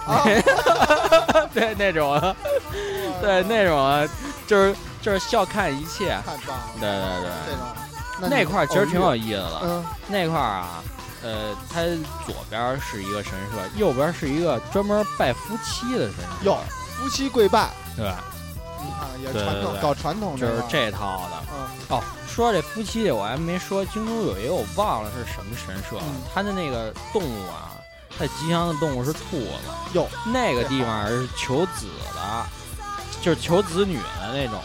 [1.53, 2.35] 对那种，
[3.21, 4.09] 对那种，
[4.47, 6.65] 就是就是笑看一切，太棒了。
[6.81, 9.61] 对对对，这种那块儿其实挺有意思的。
[9.63, 10.83] 嗯，那块儿啊，
[11.23, 11.83] 呃，它
[12.27, 16.45] 左边是一个神社，右边是一个专门拜夫妻的神社。
[16.45, 16.59] 哟，
[16.97, 18.11] 夫妻跪拜，对，
[18.81, 21.37] 你看也传统，搞传统就是这套的。
[21.53, 21.67] 嗯，
[21.99, 25.97] 哦，说这夫妻我还没说，京都有一个我忘了是什么神社，
[26.35, 27.76] 它的那个动物啊。
[28.19, 29.49] 太吉祥的动物是兔子
[29.95, 32.47] 哟，那个地方是求子的，
[33.21, 34.61] 就是求子女的那种。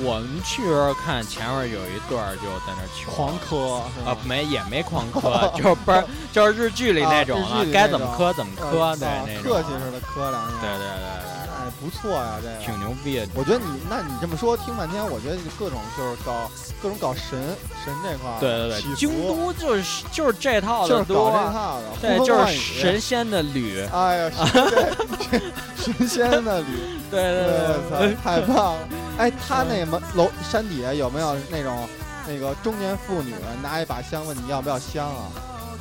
[0.00, 10.52] 我们去时候看前面有一对儿就在那求，狂磕啊，没也没狂磕， 就是不是就是日剧里那种啊，该怎么磕怎么磕，对那种客气似的磕两下。
[10.60, 11.41] 对对对。
[11.80, 13.20] 不错呀，这挺牛逼。
[13.34, 16.50] 我觉得你，那你这么说，听半天，我觉得各种就是搞
[16.82, 17.38] 各种搞神
[17.84, 23.80] 神这块儿，对对对，京都就是就是这套的，就是搞这套的，对，就是神仙的旅。
[23.92, 24.30] 哎呀，
[25.76, 26.66] 神仙的旅，
[27.10, 28.88] 对对对，太棒了。
[29.18, 31.86] 哎，他那门楼山底下有没有那种
[32.26, 35.30] 那个中年妇女拿一把香问你要不要香啊？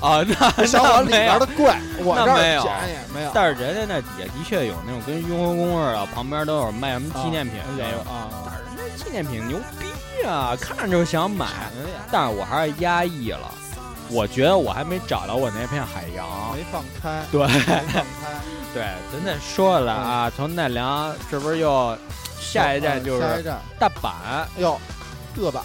[0.01, 0.25] 啊，
[0.57, 2.67] 那想往里边的怪，我这儿没有，
[3.13, 3.31] 没有。
[3.33, 8.27] 但是人家那底下的确有那种跟雍和宫似的，旁边都有卖什么纪念品没有啊。
[8.43, 11.45] 但是人家纪念品牛逼啊，看着就想买。
[12.11, 13.53] 但是我还是压抑了，
[14.09, 17.23] 我觉得我还没找到我那片海洋，没放开。
[17.31, 18.03] 对，没放开。
[18.73, 18.83] 对，
[19.13, 21.95] 咱再说了啊，从奈良这不是又
[22.39, 23.43] 下一站就是
[23.77, 24.11] 大阪
[24.57, 24.79] 哟，
[25.35, 25.63] 大阪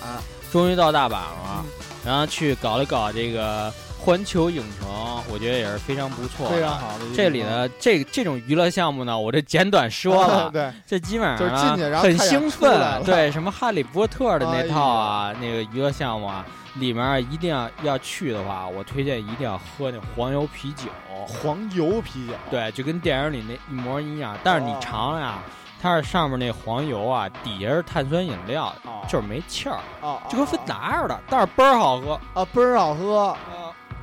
[0.52, 1.64] 终于到大阪了，
[2.04, 3.72] 然后去搞了搞这个。
[4.06, 4.88] 环球影城，
[5.28, 7.04] 我觉得也是非常不错，非常好的。
[7.12, 10.48] 这里呢这这种娱乐项目呢，我这简短说了。
[10.54, 13.02] 对，这基本上就是进去然后很兴奋。
[13.02, 20.84] 对，什么哈利波特的 那套啊，那个娱乐项目啊，里面一定要要去的话，我推荐一定要喝那黄油啤酒。
[21.26, 24.38] 黄油啤酒，对，就跟电影里那一模一样。
[24.44, 25.40] 但是你尝呀，
[25.82, 28.72] 它是上面那黄油啊，底下是碳酸饮料，
[29.08, 29.80] 就是没气儿，
[30.28, 33.36] 就跟芬达似的，但是倍儿好喝啊，倍儿好喝。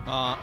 [0.06, 0.38] 啊，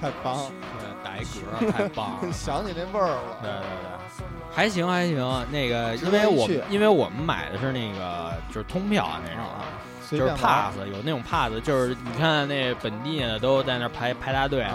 [0.00, 0.50] 太棒！
[0.78, 3.38] 对，打一嗝，太棒了， 想起那味儿了。
[3.40, 5.16] 对对对，还行还行。
[5.52, 9.64] 那个，因为我因为我们买的是那个就是通票那种，啊
[10.10, 14.66] 就是 pass，有那种 pass，就是你看那本地的都在那排排大队，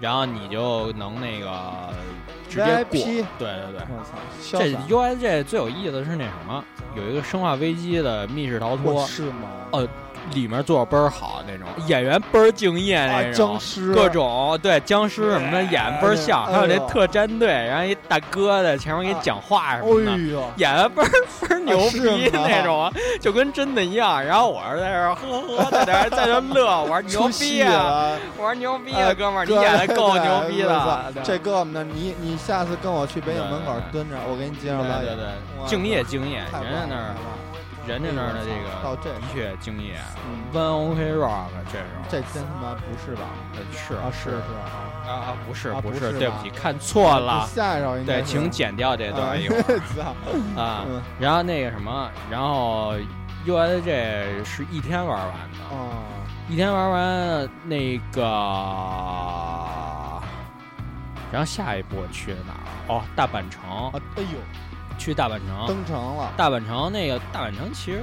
[0.00, 1.92] 然后你就能那个
[2.48, 3.00] 直接过。
[3.38, 9.48] 对对对，这 U S J 最有意思的是那什么，有一个生化危机的密室逃脱，是吗？
[9.72, 9.88] 呃。
[10.32, 13.92] 里面做的倍儿好那种，演员倍儿敬业那种，僵尸。
[13.94, 21.08] 各种对僵尸什么的演倍儿像，还有那特战队，然后一大哥在前面给你讲话什么的，演的倍儿
[21.40, 24.24] 倍儿牛逼那种，就跟真的一样。
[24.24, 31.12] 然后我是在这呵呵在这在这乐，我说 牛逼啊，我说牛逼啊，哥们儿，你演的够牛逼的。
[31.22, 35.14] 这哥们儿，你你下次跟我去北影门口蹲着，我给你介绍导演。
[35.14, 37.14] 对对，敬业敬业，人家那儿。
[37.86, 40.00] 人家那儿的这个的确敬业
[40.52, 43.28] ，One OK Rock，这是这真他妈不是吧？
[43.72, 44.64] 是啊，是是啊
[45.06, 47.46] 啊啊不是不是，对不起，看错了。
[47.46, 49.80] 下一首对，请剪掉这段一会儿
[50.60, 50.86] 啊。
[51.20, 52.94] 然后那个什么，然后
[53.46, 55.58] USJ 是一天玩完的，
[56.48, 58.22] 一天玩完那个，
[61.30, 62.64] 然后下一步去哪儿？
[62.88, 63.62] 哦，大阪城。
[64.16, 64.38] 哎呦。
[64.98, 66.32] 去大阪城登城了。
[66.36, 68.02] 大阪城那个大阪城其实，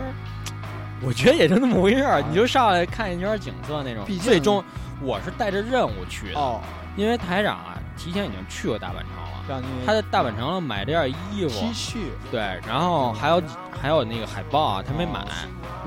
[1.02, 4.06] 我觉得也就那么回事儿，你就上来看一圈景色那种。
[4.20, 4.64] 最终
[5.02, 6.62] 我是带着任务去的，
[6.96, 9.08] 因为台长啊提前已经去过大阪城
[9.48, 11.98] 了，他在大阪城买了件衣服 T 恤，
[12.30, 13.42] 对，然后还有
[13.82, 15.26] 还有那个海报啊，他没买。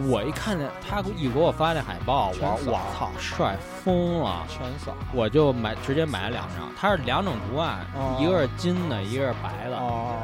[0.09, 4.45] 我一看见他一给我发那海报，我我操，帅疯了！
[4.49, 6.69] 全扫，我就买直接买了两张。
[6.77, 7.87] 它是两种图案，
[8.19, 9.77] 一个是金的，一个是白的。
[9.77, 10.17] 哦，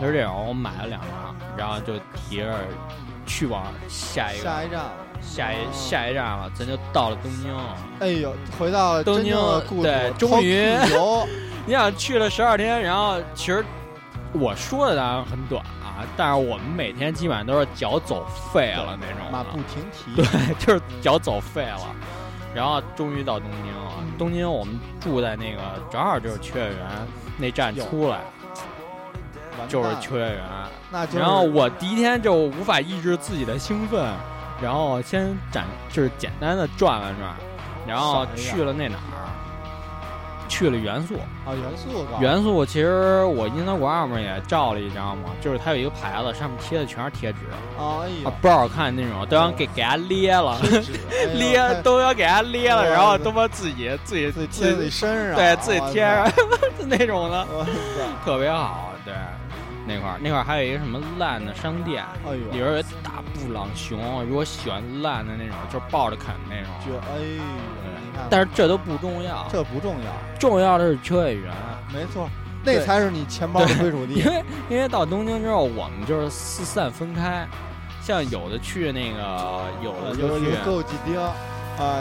[0.00, 2.60] 就是这种，我买了两张，然后就提着
[3.26, 4.80] 去往下一个下一站，
[5.20, 7.54] 下一下一站了，咱就到了东京。
[8.00, 9.36] 哎呦，回到东京，
[9.82, 10.64] 对，终于。
[11.66, 13.64] 你想去了十二天，然后其实
[14.32, 16.04] 我说的当然很短啊。
[16.16, 20.14] 但是我们每天基本上都是脚走废了那种，马不停蹄。
[20.16, 21.80] 对，就是脚走废了。
[22.54, 23.92] 然后终于到东京了。
[24.18, 26.76] 东京我们住在那个正好就是秋叶原
[27.38, 28.18] 那站出来，
[29.68, 30.40] 就是秋叶原。
[30.90, 34.04] 那然后我第一天就无法抑制自己的兴奋，
[34.60, 37.36] 然后先展就是简单的转了转，
[37.86, 39.30] 然后去了那哪儿。
[40.50, 41.14] 去了元素
[41.46, 47.38] 啊，元素元素，其实我 Instagram 也照了一张嘛，就是它有一个牌子，上面贴的全是贴纸，
[47.78, 50.58] 哎呀，不好看那种，都要给给它裂了，
[51.38, 56.28] 裂都要给它裂了，然后都把自己自己自己贴自己身上，对自己贴上
[56.88, 57.46] 那种的，
[58.24, 59.14] 特别好，对。
[59.86, 66.70] 那块儿那块儿还有一个什么烂的商店，哎里边有大布朗熊，如果喜欢烂的那种，就抱着啃那种。
[66.86, 67.40] 就哎，
[68.28, 71.52] 但是这都不重要，这不重要，重要的是秋叶原。
[71.92, 72.28] 没错，
[72.64, 74.14] 那才是你钱包的归属地。
[74.14, 77.46] 因为因为到东京之后，我们就是四散分开，
[78.02, 81.32] 像有的去那个，有的就去购几丁啊，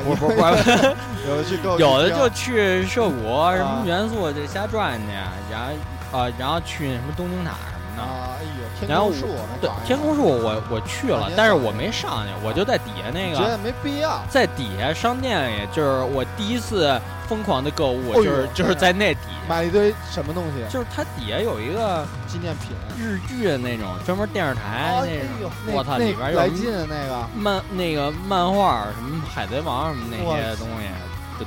[0.03, 0.33] 不不不，
[1.27, 3.15] 有的去购，有的就去涉谷
[3.55, 5.07] 什么元素就瞎转去，
[5.51, 7.51] 然后啊，然后去那什么东京塔。
[7.99, 9.27] 啊，哎呦，天空树，
[9.61, 27.27] 对，天空树我我去了，但是我没上去，我就在底下那个，觉得没必要，在底下商店里，就是我第一次疯狂的购物，就是就是在那底买一堆什么东西，就是它底下有一个纪念品，日剧的那种，专门电视台那种，我操，里边有来劲那个。
[27.35, 30.87] 漫那个漫画什么海贼王什么那些东西，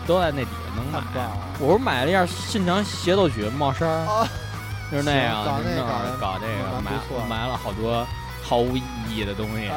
[0.07, 1.01] 都都在那底下能买。
[1.59, 3.89] 我不是买了一件信长协奏曲帽衫。
[4.93, 6.93] 就是那样，搞那个，搞这个，买
[7.27, 8.07] 买了好多
[8.45, 9.71] 毫无意义的东西，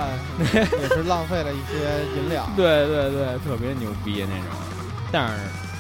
[0.52, 2.54] 也是浪费了一些银两。
[2.58, 4.52] 对对对，特别牛逼那种。
[5.14, 5.34] 但是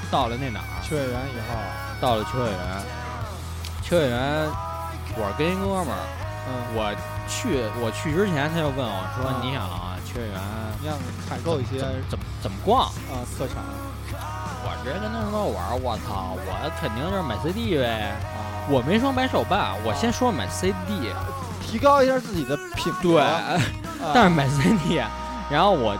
[0.09, 0.79] 到了那哪儿？
[0.81, 1.59] 秋叶原以后，
[1.99, 2.81] 到了秋叶原，
[3.83, 4.47] 秋叶原，
[5.17, 5.99] 我是跟一哥们儿，
[6.47, 6.95] 嗯，我
[7.27, 10.39] 去我去之前他就问我说：“你想啊秋叶原，
[10.79, 10.95] 你想
[11.27, 13.19] 采购一些怎么怎么逛啊？
[13.37, 13.57] 特产？”
[14.63, 18.15] 我直接跟他说：“我说我操，我肯定就是买 CD 呗。”
[18.67, 20.75] 我没说买手办，我先说买 CD，
[21.61, 22.91] 提高一下自己的品。
[23.01, 23.21] 对，
[24.13, 25.01] 但是买 CD，
[25.49, 25.95] 然后我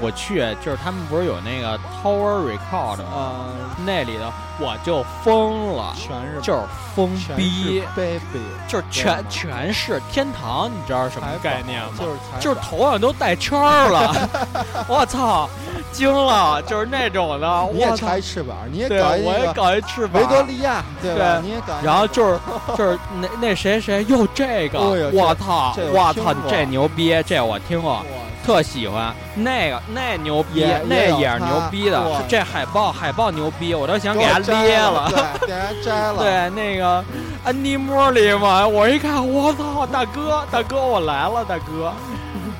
[0.00, 3.46] 我去，就是他们不是有那个 Tower Record 啊，
[3.84, 6.60] 那里头我就疯了，全是就是
[6.94, 11.90] 疯逼，baby，就是全全是天堂，你知道什么概念吗？
[11.98, 14.28] 就是就是头上都带圈了，
[14.88, 15.48] 我操！
[15.92, 17.68] 惊了，就是那种的。
[17.72, 20.20] 你也拆翅膀，你也搞我也搞一翅膀。
[20.20, 21.40] 维多利亚，对吧？
[21.42, 21.74] 你也搞。
[21.82, 22.38] 然后就是
[22.76, 24.78] 就是那那谁谁又这个，
[25.12, 28.04] 我操，我操，这牛逼，这我听过，
[28.46, 29.12] 特喜欢。
[29.34, 32.00] 那个那牛逼，那也是牛逼的。
[32.28, 36.18] 这海报海报牛逼，我都想给他裂了，给他摘了。
[36.18, 37.04] 对，那个
[37.44, 41.92] 安迪莫里嘛，我一看，我操，大哥大哥，我来了，大哥，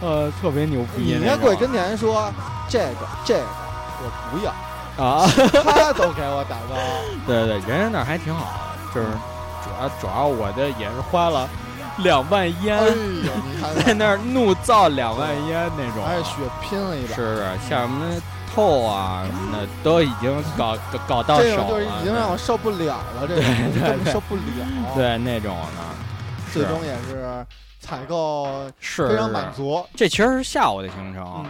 [0.02, 1.02] 呃，特别牛逼。
[1.04, 2.28] 你应该过跟前说。
[2.68, 3.46] 这个这个
[4.02, 4.50] 我不要
[4.98, 5.24] 啊，
[5.62, 6.74] 他都给我打包。
[7.24, 8.44] 对对，人家那儿还挺好，
[8.92, 9.06] 就是
[9.62, 11.48] 主要主要我这也是花了
[11.98, 12.78] 两万烟，
[13.84, 16.32] 在那儿怒造两万烟那种，还是血
[16.62, 18.06] 拼了一把，是是，像什么
[18.54, 20.76] 透啊什么的，都已经搞
[21.08, 24.42] 搞到手了，已经让我受不了了，这根本受不了，
[24.94, 27.44] 对那种的，最终也是
[27.80, 29.84] 采购是非常满足。
[29.94, 31.46] 这其实是下午的行程，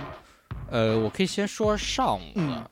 [0.70, 2.70] 呃，我可以先说上午的。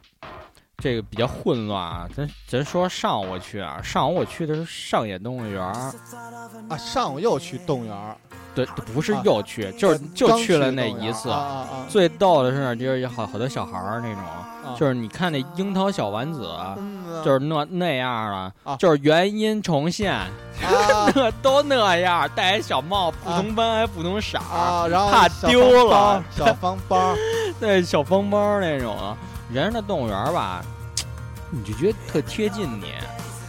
[0.79, 5.93] 这个比较混乱啊，咱咱说上午去啊，上午我去的是上野动物园儿。
[6.69, 8.17] 啊，上午又去动物园儿，
[8.55, 11.33] 对，不是又去，就是就去了那一次。
[11.89, 16.51] 最逗的是，就是有好好多小孩儿那种，就是你看那樱桃小丸子，
[17.25, 20.19] 就是那那样的，就是原音重现，
[21.15, 26.23] 那都那样，戴一小帽，不同班还不同色儿，然后怕丢了。
[26.31, 27.15] 小方包，
[27.61, 29.17] 对，小方包那种。
[29.53, 30.63] 人家那动物园吧，
[31.51, 32.95] 你就觉得特贴近你，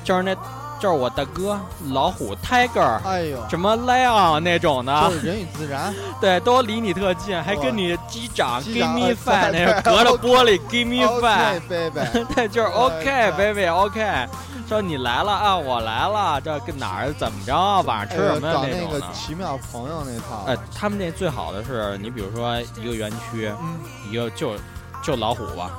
[0.03, 0.35] 就是那，
[0.79, 1.59] 就是我大哥
[1.91, 11.61] 老虎 Tiger，哎呦，什么 Lion 那种的，就是人与自然， 对，都离你特近，还跟你击掌，Give me five，那隔着玻璃，Give me five，
[12.35, 14.27] 对，就是 OK，baby，OK，
[14.67, 19.01] 说你来了啊，我来了，这跟哪儿怎么着，晚上吃什么那种的。
[19.13, 23.49] 奇妙朋友那套，哎，他们那最好的是你比如说一个园区，
[24.11, 24.55] 一个就。
[25.05, 25.69] 就老虎吧，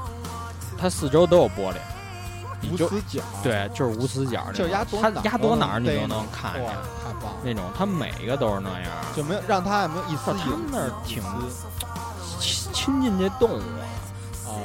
[0.78, 1.76] 它四周都有玻璃，
[2.70, 3.20] 无死角。
[3.42, 4.46] 对，就是无死角。
[4.54, 6.64] 就压多，它压多哪儿你都能看见。
[6.64, 7.34] 太棒！
[7.42, 10.32] 那种，它每一个都是那样，就没有让它也没有一丝。
[10.32, 11.20] 他们那儿挺
[12.38, 13.62] 亲亲近这动物。
[14.46, 14.62] 哦，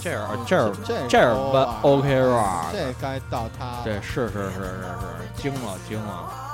[0.00, 0.72] 这儿这儿
[1.06, 2.66] 这儿吧，OK 是吧？
[2.72, 3.82] 这该到他。
[3.84, 6.47] 对，是是是是是，惊了惊了。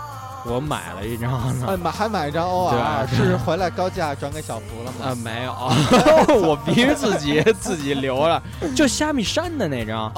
[0.46, 1.30] 我买了一张
[1.60, 5.06] 呢，买还买一张 OR，是回来高价转给小福了吗？
[5.10, 5.54] 啊，没有，
[6.46, 8.42] 我必须自己自己留了，
[8.76, 10.12] 就虾米山的那张，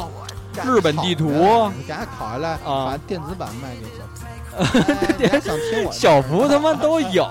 [0.64, 1.28] 日本地图，
[1.76, 4.26] 你给他拷下来啊，把电子版卖给小福。
[5.18, 5.92] 你还想听我？
[5.92, 7.28] 小福他妈都有，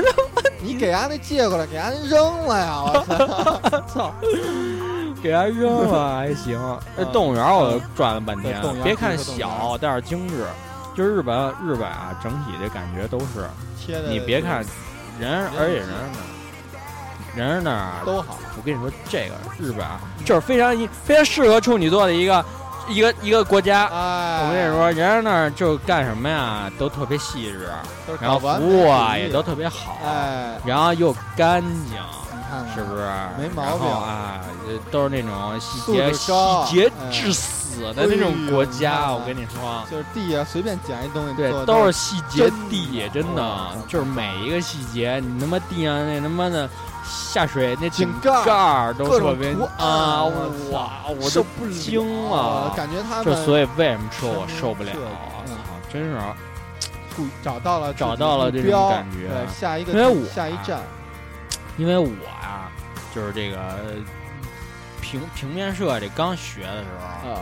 [0.60, 2.82] 你给俺那借过来，给俺扔了呀！
[2.84, 4.12] 我操，
[5.22, 6.60] 给他扔了还行。
[6.96, 10.44] 这动物园我转了半天，别看小，但是精致。
[10.94, 13.48] 就是日本，日本啊，整体的感觉都是，
[14.08, 14.64] 你别看
[15.18, 15.88] 人，而且人
[17.34, 18.38] 那，人那儿都好。
[18.56, 22.44] 我跟你说，这个日本啊，就是非常一非常适合处女座的一个
[22.88, 23.84] 一个一个国家。
[23.86, 27.68] 我跟你说，人家那儿就干什么呀，都特别细致，
[28.20, 29.98] 然后服务啊也都特别好，
[30.64, 31.98] 然后又干净。
[32.72, 33.02] 是不是？
[33.36, 34.38] 没毛病啊！
[34.92, 36.32] 都是那种细节细
[36.70, 46.68] 节至死的那种国家，我跟你说，就是地下随便捡一东西，对，都是细节地，真的，就是每一个细节，你他妈地上那他妈的
[47.04, 50.24] 下水那井盖儿都特别啊！
[50.70, 54.90] 哇，我都不惊了，感觉他们就所以为什么说我受不了？
[54.94, 55.54] 我操，
[55.92, 56.16] 真是
[57.42, 60.80] 找到了找到了这种感觉，下一个因为我下一站。
[61.76, 62.70] 因为我呀，
[63.12, 63.56] 就是这个
[65.14, 66.88] 平平面设计刚学的时
[67.22, 67.38] 候，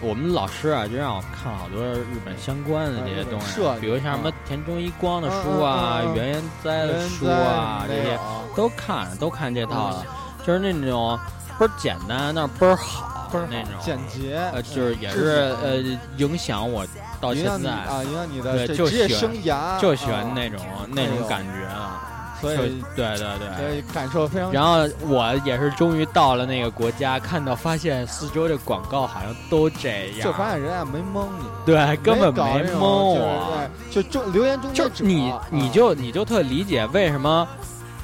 [0.00, 8.18] 我们老师啊就让我看好多日本相关的这些东西，比如像什么田中一光的书啊、原研哉的书啊，这些
[8.56, 10.06] 都看，都看这套的，
[10.46, 11.18] 就是那种
[11.58, 13.72] 倍儿简单，但是倍儿好，那种。
[13.82, 15.76] 简洁，呃，就是也是呃
[16.16, 16.86] 影响我
[17.20, 20.58] 到现在啊，影响你的对，就职业生涯，就喜欢那种
[20.88, 22.06] 那种感觉啊。
[22.40, 24.52] 所以，对对对，所以感受非常。
[24.52, 37.46] 然后我也是终于到了那个国家，看到发现四周的广告好像都这样，就发现人家没蒙你，对，根本没蒙我，就中留言中就你你就你就特理解为什么。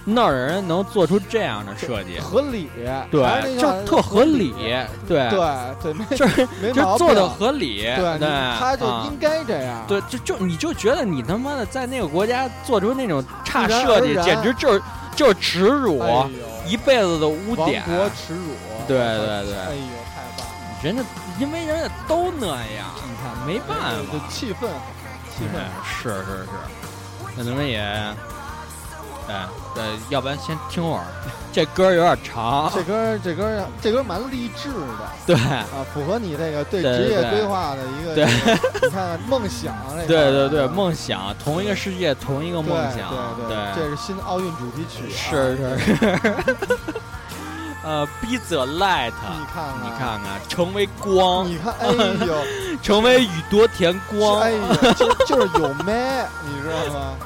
[0.09, 2.71] 那儿人能做出这样的设计，合理，
[3.11, 4.55] 对，就特合理，
[5.09, 8.19] 对，对对，就是就做的合理，对，
[8.57, 14.81] 他就应该这样，对，就就你就觉得你他妈的在那个国家做出那种差设计，简直就是
[15.17, 16.01] 就是耻辱，
[16.65, 18.55] 一辈子的污点，国耻辱，
[18.87, 21.03] 对对对，哎呦，太棒了，人家
[21.41, 24.69] 因为人家都那样，你看没办法，气氛，
[25.37, 26.49] 气氛，是是是，
[27.37, 27.85] 那咱们也。
[29.29, 31.05] 哎，对，要不然先听会儿，
[31.53, 32.71] 这歌有点长。
[32.75, 35.09] 这歌，这歌，这歌蛮励志的。
[35.27, 38.15] 对啊，符合你这个对职业规划的一个。
[38.15, 38.25] 对，
[38.83, 43.11] 你看梦想这对对对，梦想，同一个世界，同一个梦想。
[43.49, 45.11] 对对，这是新奥运主题曲。
[45.11, 46.19] 是是是。
[47.83, 49.13] 呃，Be the light。
[49.13, 51.49] 你看看，你看看，成为光。
[51.49, 51.89] 你看，哎
[52.27, 52.37] 呦，
[52.83, 54.41] 成为宇多田光。
[54.41, 57.17] 哎呦，就就是有麦，你知道吗？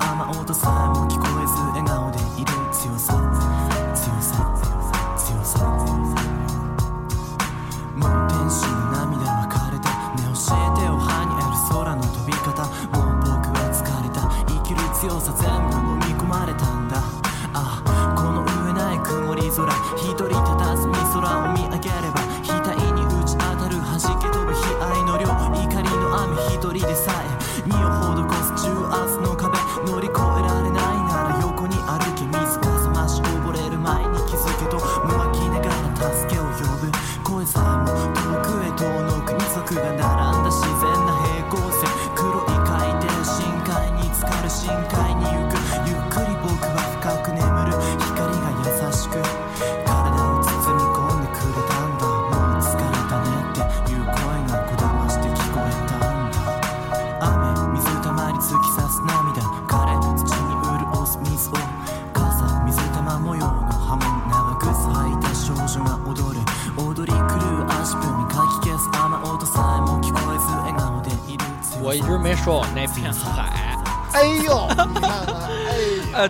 [0.00, 1.06] 雨音さえも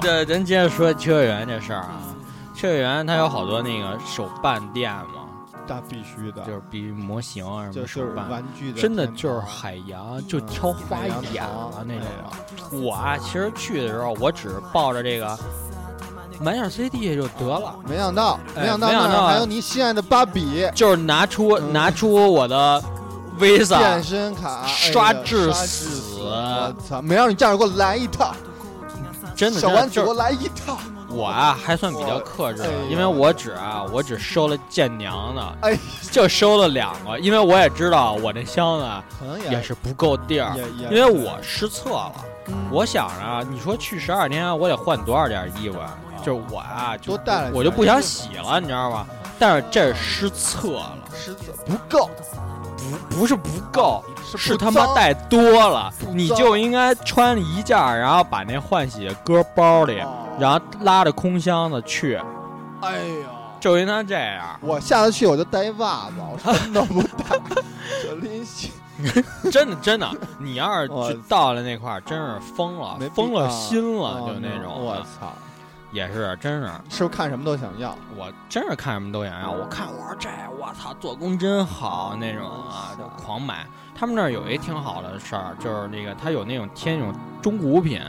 [0.00, 2.00] 对，咱接着说秋叶原这事儿啊。
[2.54, 5.26] 秋叶原它有好多那个手办店嘛，
[5.66, 10.98] 那必须的，就是比模型啊什么手办，玩具的，真的就是海洋，就挑花
[11.32, 12.80] 眼了那种。
[12.80, 15.36] 我啊，其实去的时候，我只是抱着这个
[16.40, 17.74] 买点 CD 就得了。
[17.88, 22.82] 没想到，没想到，没想到还有你心爱的芭比，就是拿出拿出我的
[23.38, 26.18] Visa 健身卡，刷至死。
[26.20, 27.02] 我操！
[27.02, 28.34] 没让你站着给我来一套。
[29.34, 30.78] 真的，小丸子，给我来一套。
[31.08, 35.78] 我啊，还算比较克制，因为我只啊，我只收了见娘的，哎，
[36.10, 38.86] 就收了两个，因为我也知道我那箱子
[39.50, 42.12] 也是不够地儿，因为我失策了。
[42.70, 45.96] 我想着，你说去十二天，我得换多少件衣服啊？
[46.24, 47.18] 就是我啊，就
[47.52, 49.06] 我就不想洗了，你知道吗？
[49.38, 52.10] 但是这是失策了，失策不够。
[53.10, 54.02] 不不是不够，
[54.36, 55.92] 是他妈带多了。
[56.12, 60.02] 你就应该穿一件，然后把那换洗搁包里，
[60.38, 62.20] 然后拉着空箱子去。
[62.80, 63.28] 哎呦，
[63.60, 64.58] 就应该这样。
[64.60, 67.38] 我下次去我就带袜子，我什么都不带，
[68.04, 68.72] 就拎起。
[69.50, 70.08] 真的真的，
[70.38, 74.72] 你要是到了那块儿，真是疯了，疯了心了，就那种。
[74.72, 75.32] 我操！
[75.94, 77.96] 也是，真是，是不是看什么都想要？
[78.16, 79.50] 我真是看什么都想要。
[79.52, 80.28] 我看，我说这，
[80.60, 83.64] 我操，做工真好那种啊，就狂买。
[83.94, 88.02] 他们那儿有一挺好的事儿，就是那个他有那种贴那种中古品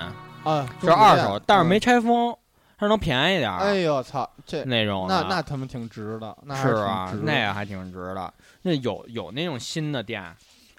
[0.44, 2.36] 啊，是二手，但是没拆封，
[2.78, 3.60] 它能便宜点儿。
[3.60, 8.34] 哎呦，操，这那种那那他们挺值的，是啊，那个还挺值的。
[8.64, 10.24] 那有有那种新的店，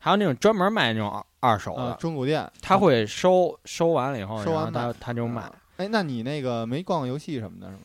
[0.01, 1.09] 还有那种专门卖那种
[1.41, 5.45] 二二手的中古店，他会收收完了以后，然后他他就卖。
[5.77, 7.81] 哎，那你那个没逛游戏什么的，是吗？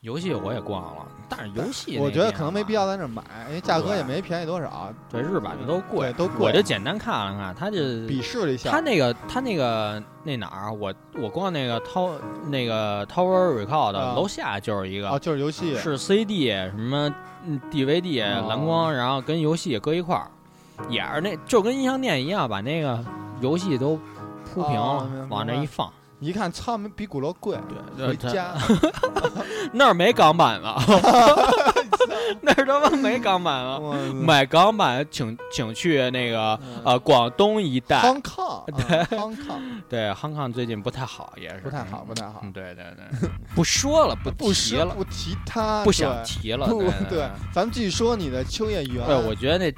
[0.00, 4.94] 游戏我也逛了，但是游戏我觉得可能没必要在那儿买，因为价格也没便宜多少。
[5.10, 6.46] 对，日版的都贵，都贵。
[6.46, 8.70] 我就简单看了看，他就比试了一下。
[8.70, 10.72] 他那个，他那个那哪儿？
[10.72, 12.10] 我我逛那个涛
[12.46, 17.12] 那个 Tower Record 的楼下就是一个，哦，就是游戏，是 CD 什么
[17.72, 20.30] DVD 蓝光，然后跟游戏搁一块儿，
[20.88, 23.04] 也是那就跟音像店一样，把那个
[23.40, 23.98] 游戏都
[24.44, 25.92] 铺平了，往那一放。
[26.20, 27.56] 一看，操，比鼓楼贵。
[27.96, 28.54] 对，回家
[29.72, 30.76] 那儿没港版了，
[32.42, 33.80] 那儿他妈没港版了。
[34.12, 38.00] 买港版，请请去那个呃广东一带。
[38.02, 38.22] 对，康
[39.36, 42.42] 康，对，康康最近不太好，也是不太好，不太好。
[42.52, 46.68] 对对对，不说了，不不提了，不提他，不想提了。
[47.08, 49.06] 对，咱们继续说你的秋叶原。
[49.06, 49.72] 对，我觉得那。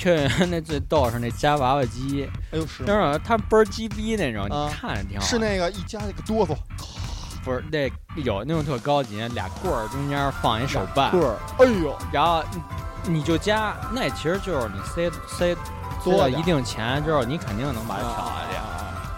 [0.00, 5.26] 确实，那最逗是那夹娃娃机，哎呦是，就是它倍儿鸡逼那种，你看着挺好。
[5.26, 6.56] 是那个一夹那个哆嗦，
[7.44, 7.86] 不是那
[8.22, 11.10] 有那种特高级，俩棍儿中间放一手办。
[11.10, 12.42] 棍儿，哎呦，然后
[13.04, 15.54] 你就夹，那其实就是你塞塞
[16.02, 18.56] 多一定钱之后，你肯定能把它挑下去。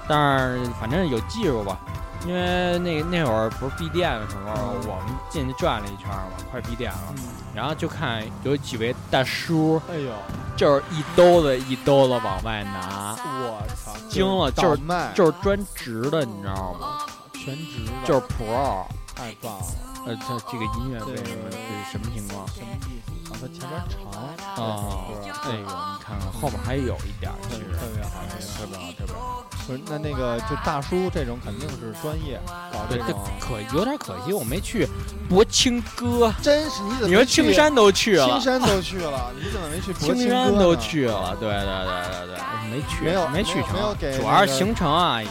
[0.08, 1.78] 但是反正有技术吧。
[2.26, 7.14] 因为那那会儿不是闭店的时候，我们进去转了一圈嘛，快闭店了，
[7.54, 10.12] 然后就看有几位大叔，哎呦，
[10.56, 14.80] 就是一兜子一兜子往外拿，我操，惊了，就是
[15.14, 16.98] 就是专职的，你知道吗？
[17.32, 18.84] 全职的，就是 pro，
[19.16, 19.66] 太棒了。
[20.04, 22.46] 呃，这这个音乐为什么是什么情况？
[22.48, 23.11] 什么意思？
[23.32, 25.08] 啊，它前面长啊，
[25.42, 29.46] 这个你看看后边还有一点，其实特别好，特别好，特别好。
[29.66, 32.40] 不是，那那个就大叔这种肯定是专业
[32.72, 34.86] 搞这种，可有点可惜，我没去
[35.28, 37.08] 博青哥，真是你怎么？
[37.08, 39.92] 你说青山都去了，青山都去了，你怎么没去？
[40.02, 45.30] 青山都去了，对对对对对，没去，没有没去成，没有给，主要是行程啊，也是，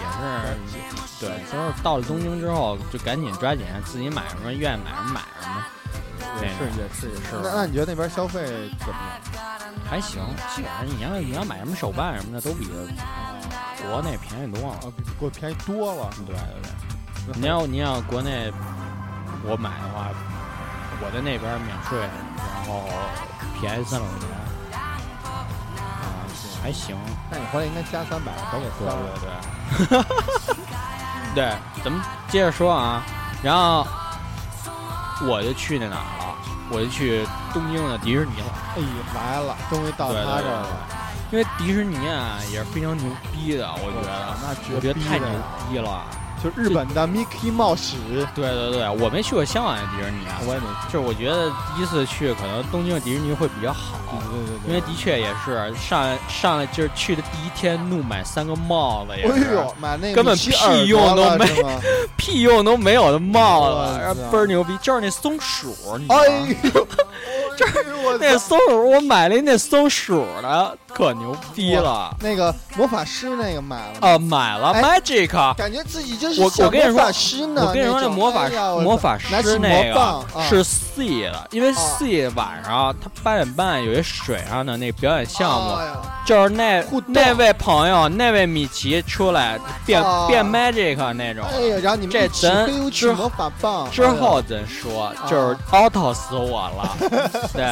[1.20, 5.62] 对，就是到了东京之后就赶紧抓紧自己买什么愿意买什么买什么，
[6.42, 7.36] 也是也是也是。
[7.44, 8.46] 那那你觉得那边消费
[8.80, 9.42] 怎么样？
[9.90, 10.22] 还行，
[10.56, 12.70] 基本上你要你要买什么手办什么的都比。
[13.90, 16.10] 国内便宜多了，比国便宜多了。
[16.26, 18.54] 对对对，你要你要国内
[19.44, 20.10] 我买的话，
[21.02, 22.88] 我在那边免税，然后
[23.60, 24.30] 便宜三百块钱，
[25.82, 26.30] 啊，
[26.62, 26.96] 还行。
[27.32, 30.06] 那你回来应该加三百，都给对对对。
[31.34, 32.00] 对， 咱们
[32.30, 33.04] 接着说啊，
[33.42, 33.88] 然后
[35.28, 36.36] 我就去那哪儿了，
[36.72, 38.54] 我就去东京的迪士尼了。
[38.76, 40.68] 哎呀，来了，终于到他这儿了。
[41.32, 45.28] 因为迪士尼啊也是非常牛逼的，我觉得，那我觉得太牛
[45.70, 46.06] 逼了。
[46.44, 47.96] 就日本的 Mickey 冒史，
[48.34, 50.66] 对对对，我没去过香港的迪士尼啊，我也没。
[50.92, 54.00] 就是我觉得第一次去，可能东京的迪士尼会比较好。
[54.12, 54.70] 对对对。
[54.70, 59.50] 因为的确也是上上来就是去的第一天，怒买三个帽子，也是。
[59.50, 61.46] 哎呦，买那个根本屁用都没，
[62.18, 64.00] 屁用都没有的帽子，
[64.32, 66.88] 倍儿牛逼，就是那松鼠，你知道吗？
[68.20, 72.16] 那松鼠，我买了一那松鼠的，可牛逼了。
[72.20, 77.04] 那个魔法师那个买了啊，买了 Magic，感觉自己就是我我跟你说，
[77.56, 85.78] 我跟你说，那魔法师魔法师那个是 C 的，因为 C 晚上他八点半有一水上的那表演项目，
[86.26, 91.46] 就是那那位朋友那位米奇出来变变 Magic 那种。
[91.46, 96.98] 哎呀，然后你们这咱之魔法棒之后再说，就是 auto 死我了。
[97.54, 97.64] 对，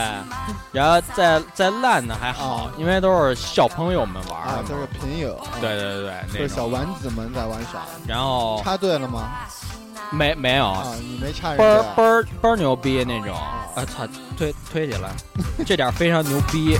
[0.71, 5.39] 然后再再烂的还好，因为都是小朋友们玩的，都是朋友。
[5.61, 7.81] 对对对对，是小丸子们在玩耍。
[8.07, 9.29] 然后插队了吗？
[10.11, 11.55] 没没有啊，你没插。
[11.55, 13.35] 倍儿倍儿倍儿牛逼那种，
[13.75, 14.07] 啊操，
[14.37, 15.11] 推推起来，
[15.65, 16.77] 这点非常牛逼。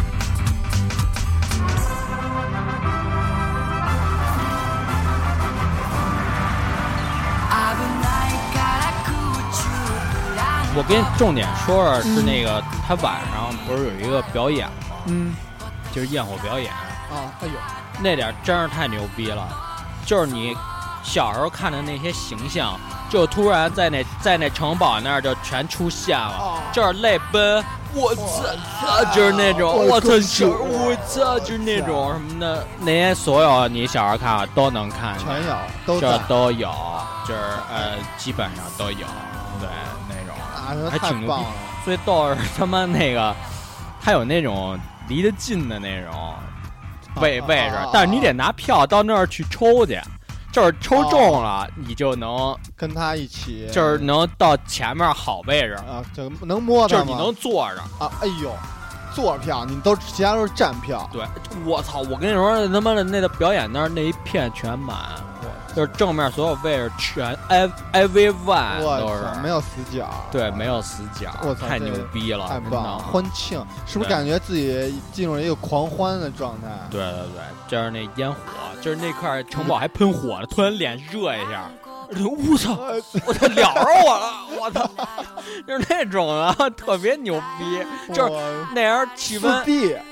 [10.80, 14.96] 我给你重点说说，是那个他晚上不是有一个表演吗？
[15.08, 15.36] 嗯，
[15.92, 17.28] 就是焰火表演啊。
[17.42, 17.54] 哎呦，
[18.02, 19.46] 那点真是太牛逼了！
[20.06, 20.56] 就是你
[21.04, 27.62] 小时候看的那些形象，就突然在那在那城堡那儿就全出现了，就是泪奔，
[27.94, 30.08] 我操，就是那种我操，
[30.48, 36.74] 我操，就是那种什么的，那些所有你小时候看都能看，全有，都这都有，
[37.28, 39.06] 就是呃，基本上都有，
[39.60, 39.68] 对。
[40.90, 41.44] 还挺牛逼，
[41.86, 43.36] 最逗是他妈那个，
[44.02, 46.34] 他有那种离得近的那种
[47.16, 50.00] 位位置，但是你得拿票到那儿去抽去，
[50.52, 58.52] 就是抽中了你就能跟他一起，就是能到前面好位置啊，就能摸到，就是你能坐着啊，哎呦，
[59.14, 61.24] 坐票你都其他都是站票，对，
[61.66, 64.98] 我操，我跟你说他妈的那个表演那儿那一片全满。
[65.76, 76.68] 就是正面所有位置全 I every one 都是没有死角，对，没有死角，我操，太牛逼了，太棒了，欢庆，是不是感觉自己进入了一个狂欢的状态？
[76.90, 78.40] 对对对，就是那烟火，
[78.82, 81.70] 就是那块城堡还喷火了，突然脸热一下。
[82.10, 82.78] 我操！
[83.26, 84.34] 我操，撩着我了！
[84.60, 84.89] 我操，
[85.68, 88.34] 就是那种啊，特别牛逼，就是
[88.74, 89.64] 那样气温，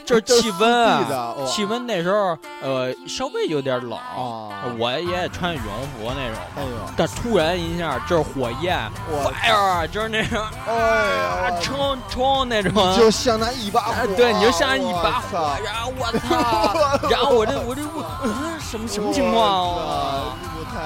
[0.05, 3.97] 就是气温啊，气温那时候呃稍微有点冷，
[4.77, 8.77] 我也穿羽绒服那种，哎呦，但突然一下就是火焰
[9.23, 10.73] ，fire，就是那种，哎
[11.49, 18.05] 呀，冲冲那种，就像那一把火，对，你就像一把火，然后我操，然后我这我这我
[18.59, 20.37] 什么什么情况啊？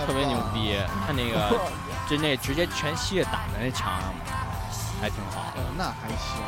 [0.08, 1.60] 特别牛逼，看那个，
[2.10, 4.22] 就那直接全息的打在那墙上嘛。
[5.02, 5.42] 还挺好。
[5.76, 6.40] 那还行。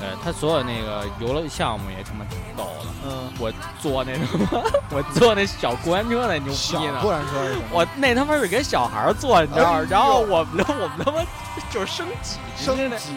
[0.00, 2.90] 对他所有那个游乐项目也他妈挺逗的。
[3.04, 6.98] 嗯，我坐那什么， 我坐那小过山车那牛逼呢。
[7.00, 7.36] 过山车，
[7.70, 9.86] 我那他妈是给小孩坐，你知道吗？
[9.88, 11.18] 然后我们我们他妈
[11.70, 13.14] 就是升级，升级。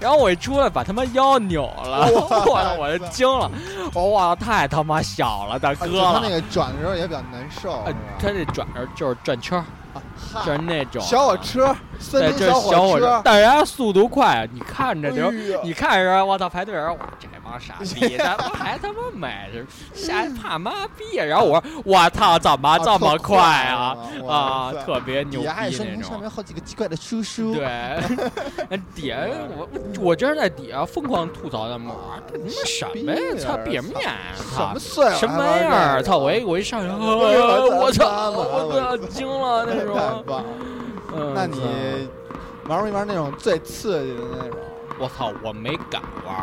[0.00, 3.50] 然后我一出来把他妈腰扭了，我我就惊了。
[3.92, 6.10] 我哇，太他妈小了，大哥。
[6.14, 7.84] 他那个转的时候也比较难受。
[8.18, 9.62] 他这转着就是转圈。
[10.44, 11.76] 就是那种小火车，
[12.10, 15.30] 对，就是小火车，但是人家速度快，你看着就，
[15.62, 23.94] 你看着，我操，排队人，我这帮傻逼，他妈还他妈美，下怕妈逼，然后我说，我操，怎么这么快啊？
[24.26, 26.02] 啊，特别牛逼那种。
[26.02, 27.54] 上面好几个奇怪的叔叔。
[27.54, 28.00] 对，
[28.94, 29.16] 底下
[29.54, 29.68] 我
[30.00, 31.94] 我这是在底下疯狂吐槽他们，
[32.32, 33.20] 他妈什么呀？
[33.38, 33.94] 操，别面，
[34.36, 36.02] 什么岁什么玩意儿？
[36.02, 39.74] 操，我一我一上去，我操，我惊了那。
[39.92, 40.42] 太棒！
[41.34, 41.60] 那你
[42.66, 44.58] 玩没玩那种最刺激的那种？
[44.98, 46.34] 我操，我没敢玩，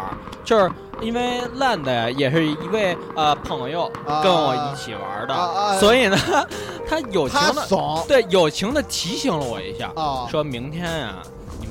[0.43, 0.71] 就是
[1.01, 3.89] 因为烂的也是一位呃朋友
[4.23, 5.33] 跟我一起玩的，
[5.79, 6.17] 所以呢，
[6.89, 7.65] 他友情的
[8.07, 9.91] 对友情的提醒了我一下，
[10.29, 11.21] 说明天啊，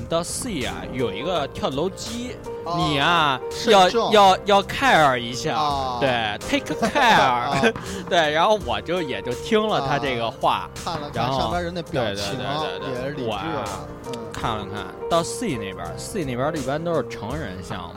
[0.09, 2.35] 到 C 啊有一个跳楼机。
[2.77, 5.57] 你啊，要要要 care 一下，
[5.99, 7.73] 对，take care，
[8.07, 12.37] 对，然后我就也就听了他这个话，看了看上边人的表情，
[12.93, 13.31] 也是理智。
[14.31, 17.95] 看了看到 C 那边，C 那边一般都是成人项目，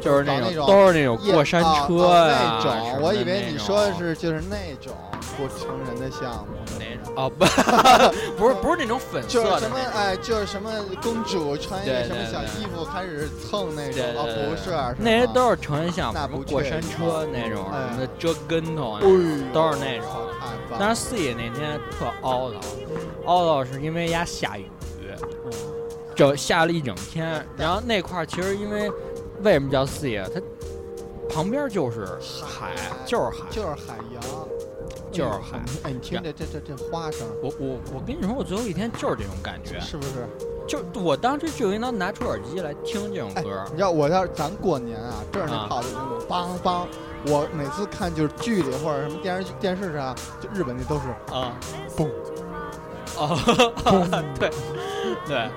[0.00, 3.00] 就是那种都是那种过山车那种。
[3.00, 4.92] 我以为你说的是就是那种
[5.36, 7.14] 不成人的项目，那种？
[7.16, 7.44] 哦不，
[8.36, 10.70] 不是不是那种粉色的，什么哎，就是什么
[11.02, 18.98] 公主穿一个什么小衣服开始蹭那种，哦不是，那些都是成人项目，什么过山车那种，什么折跟头，
[19.52, 20.06] 都是那种。
[20.78, 22.56] 但是四爷那天特凹的，
[23.26, 24.70] 凹的是因为压下雨。
[26.14, 28.92] 整下了一整天，然后那块儿其实因为
[29.42, 30.22] 为什么叫四野？
[30.34, 30.40] 它
[31.32, 32.04] 旁边就是
[32.44, 32.74] 海，
[33.06, 34.22] 就是海，就是海洋，
[35.10, 35.60] 就是海。
[35.82, 40.26] 哎，你听这这这这花声，我我我跟你说，我最后一天就是这种感觉，是不是？
[40.66, 43.64] 就我当时就应当拿出耳机来听这种歌。
[43.70, 46.86] 你知道，我要是咱过年啊，这儿那套的那种梆梆，
[47.26, 51.56] 我每次看就是剧里或者什么电视剧电视上，就日本那都是啊，
[51.96, 52.08] 嘣，
[53.16, 54.50] 哦， 对
[55.26, 55.48] 对。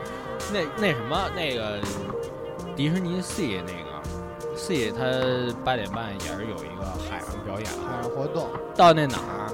[0.52, 1.80] 那那什么那个
[2.76, 3.83] 迪士尼 C 那个
[4.56, 5.04] C，他
[5.64, 8.48] 八点半也是有一个海上表演，海上活动。
[8.76, 9.52] 到那哪儿，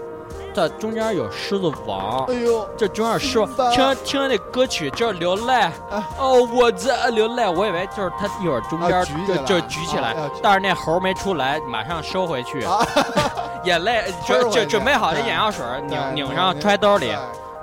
[0.53, 2.25] 这中间有狮子王。
[2.25, 3.39] 哎呦，这中间狮
[3.73, 5.69] 听听那歌曲就是流泪。
[6.17, 7.47] 哦，我在流泪。
[7.47, 12.65] 我以为就是他一会儿中间就就举起来，但是那猴没出来，马上收回去，
[13.63, 17.11] 眼泪准准准备好这眼药水，拧拧上揣兜里，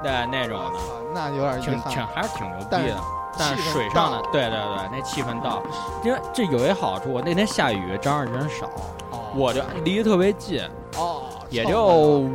[0.02, 0.80] 对那种的。
[1.14, 2.96] 那有点挺挺还是挺牛逼的。
[3.38, 5.62] 但水上的，对对对，那气氛到，
[6.04, 8.68] 因为这有一好处，我那天下雨，张二人少，
[9.34, 10.62] 我就离得特别近，
[10.96, 12.28] 哦，也就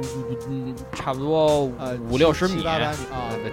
[0.50, 1.70] 嗯差不多
[2.10, 2.78] 五六十米，啊，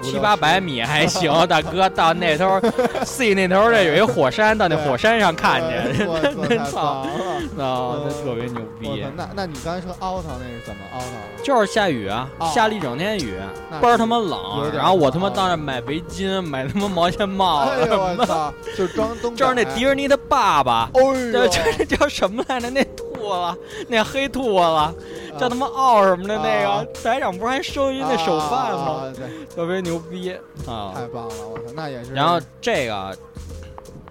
[0.03, 2.61] 七八百米还行，大哥到那头
[3.05, 5.99] C 那头这有一火山，到那火山上看去，
[6.49, 7.07] 真操，
[7.57, 7.65] 那
[8.05, 9.05] 那特别牛逼。
[9.17, 11.07] 那那你刚才说凹槽那是怎么凹槽？
[11.43, 13.35] 就是下雨啊，下了一整天雨，
[13.81, 17.29] 倍儿他妈冷，然后我他妈到那买围巾，买他妈毛线。
[17.29, 22.71] 帽子什么的，就是装东，就是那迪士尼的爸爸，哦呦，这叫什么来着？
[22.71, 22.83] 那
[23.19, 23.59] 兔子，
[23.89, 24.95] 那黑兔子，
[25.39, 29.13] 叫他妈奥什么的那个台长不是还收一那手办吗？
[29.15, 30.33] 对，特别牛逼
[30.67, 30.93] 啊！
[30.95, 32.13] 太棒了，我操，那也是。
[32.13, 33.17] 然后这个，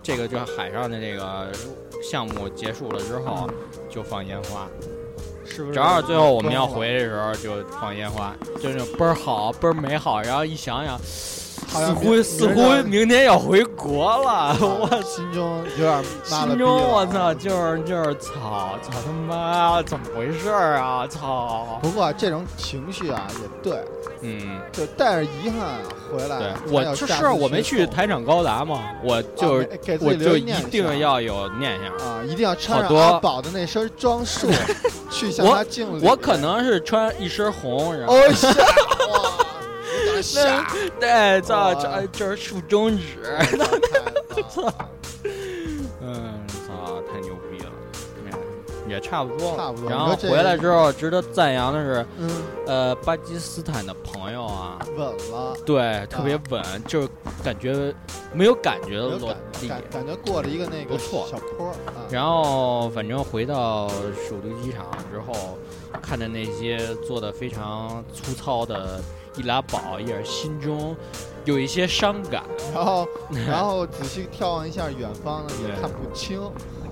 [0.03, 1.47] 这个就是海上的这个
[2.03, 3.49] 项目结束了之后，
[3.89, 4.67] 就放烟花，
[5.45, 5.75] 是不是？
[5.75, 10.21] 正好最后我们要回的时候就放烟花，就是倍儿好，倍儿美好。
[10.21, 10.99] 然后一想想。
[11.67, 21.05] 似乎似乎明天要回国了，我心中有点心中我操，就是就是操操他妈，怎么回事啊？
[21.07, 21.79] 操！
[21.81, 23.83] 不过这种情绪啊也对，
[24.21, 25.79] 嗯，就带着遗憾
[26.11, 26.53] 回来。
[26.69, 29.63] 我就是我没去台场高达嘛，我就
[29.99, 34.47] 我就一定要有念想啊，一定要穿上阿宝的那身装束
[35.09, 36.05] 去向他敬礼。
[36.05, 38.15] 我可能是穿一身红，然后。
[40.21, 40.67] 下
[40.99, 43.37] 对，操，这这是竖中指，
[44.49, 44.71] 操，
[46.01, 47.71] 嗯，操，太牛逼了，
[48.87, 49.89] 也差不多，差不多。
[49.89, 52.05] 然后回来之后，值得赞扬的是，
[52.65, 57.09] 呃，巴基斯坦的朋友啊，稳了，对，特别稳，就是
[57.43, 57.93] 感觉
[58.33, 61.73] 没有感觉的落地，感觉过了一个那个不错小坡。
[62.09, 63.89] 然后，反正回到
[64.29, 65.57] 首都机场之后，
[66.01, 69.01] 看着那些做的非常粗糙的。
[69.37, 70.95] 易拉宝也是心中
[71.45, 72.43] 有一些伤感。
[72.73, 73.07] 然后，
[73.47, 76.41] 然后仔细眺望一下远方呢，也看不清。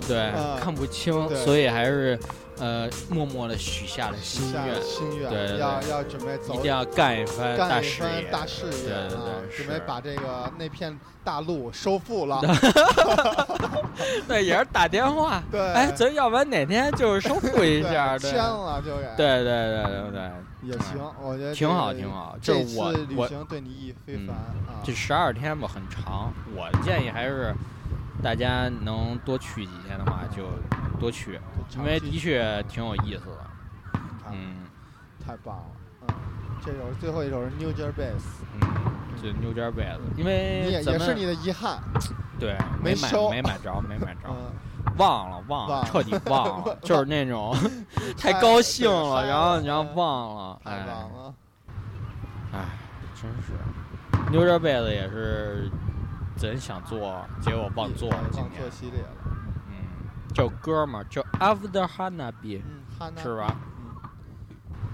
[0.07, 2.17] 对，看不清，所以还是。
[2.57, 12.39] 呃，默默的许下了心愿，心愿，对，要要准备走，一定要干一番大事业，大事业，对对对，准备把这个那片大陆收复了。
[14.25, 20.31] 对，也是打电话，对，哎，咱要不然哪天就是收复一下，签了就给，对对对对对，
[20.65, 22.37] 也行，我觉得挺好挺好。
[22.41, 27.53] 这我旅行对你意义非凡啊，这十二天吧很长，我建议还是。
[28.23, 30.47] 大家能多去几天的话，就
[30.99, 31.39] 多去，
[31.75, 33.99] 因为的确挺有意思的。
[34.31, 34.65] 嗯，
[35.23, 35.65] 太棒了。
[36.07, 36.15] 嗯，
[36.65, 38.13] 这首最后一首是 New Jersey。
[38.53, 38.61] 嗯，
[39.21, 41.79] 这 New Jersey 因为也也是你的遗憾。
[42.39, 44.21] 对，没买，没买着，没买着，
[44.97, 47.55] 忘了，忘了，彻底忘了， 就是那种
[48.17, 51.33] 太高兴了，然后然后忘了，太忘了。
[52.53, 52.59] 哎，
[53.15, 53.53] 真是
[54.31, 55.69] New Jersey Bass 也是。
[56.37, 58.17] 真想做，结果忘做了。
[58.17, 59.09] 忘做系列了。
[59.69, 59.73] 嗯，
[60.33, 62.61] 叫歌嘛，叫 After Hanabi，
[63.23, 63.55] 是吧？
[63.79, 64.09] 嗯，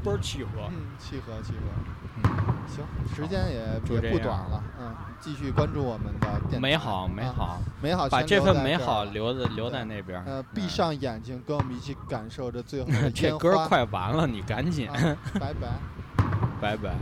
[0.03, 0.51] 倍儿契合。
[0.69, 2.00] 嗯，契合契合。
[2.61, 3.55] 嗯，行，时间也
[4.01, 4.63] 也不短了。
[4.79, 10.23] 嗯，继续关注我们的电美好美好美好，把这份美好留在留在那边。
[10.25, 14.89] 呃，闭上眼睛，跟我们一起感受着最后的 这歌快完了，你赶紧。
[15.39, 15.67] 拜拜。
[16.61, 16.95] 拜拜。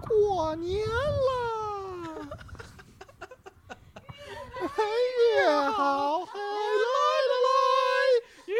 [0.00, 1.57] 过年了，
[5.38, 6.32] 越好，来
[7.28, 7.48] 来来，
[8.46, 8.54] 越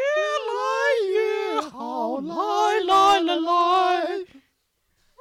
[0.49, 0.57] 来
[1.11, 4.27] 越好，来来来来。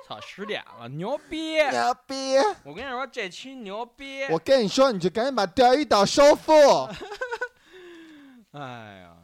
[0.07, 1.55] 操，十点了，牛逼！
[1.55, 2.38] 牛逼！
[2.63, 4.23] 我跟你说，这期牛逼！
[4.30, 6.53] 我跟你说，你就赶紧把钓鱼岛收复。
[8.51, 9.17] 哎呀，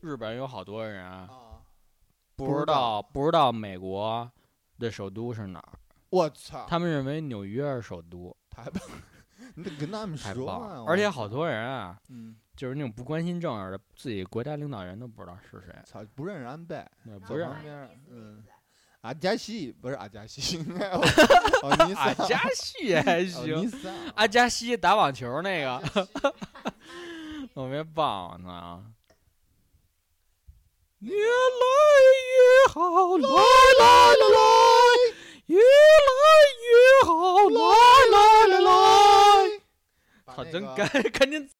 [0.00, 1.28] 日本有好多人啊，
[2.36, 4.30] 不知道不知道美国。
[4.76, 5.78] 的首都是哪儿？
[6.10, 6.66] 我操！
[6.68, 8.36] 他们认为纽约是首都。
[8.50, 8.82] 太棒！
[9.54, 10.84] 你得跟他们说啊！
[10.86, 15.74] 而且好多人啊，嗯，就是那种不关心政治的，自己国家领导人都不知道是谁。
[15.84, 16.84] 操，不认识安倍，
[17.26, 17.88] 不认识。
[18.10, 18.44] 嗯，
[19.02, 20.58] 阿加西不是阿加西，
[21.62, 23.70] 阿加西还行。
[24.16, 25.80] 阿加西打网球那个，
[27.54, 28.84] 特别棒呢。
[31.04, 32.80] 越来越好，
[33.18, 34.38] 来来来来，
[35.46, 35.62] 越来
[36.70, 37.58] 越好，来
[38.12, 38.14] 来
[38.48, 39.60] 来来。
[40.26, 41.54] 他，真该 赶紧走。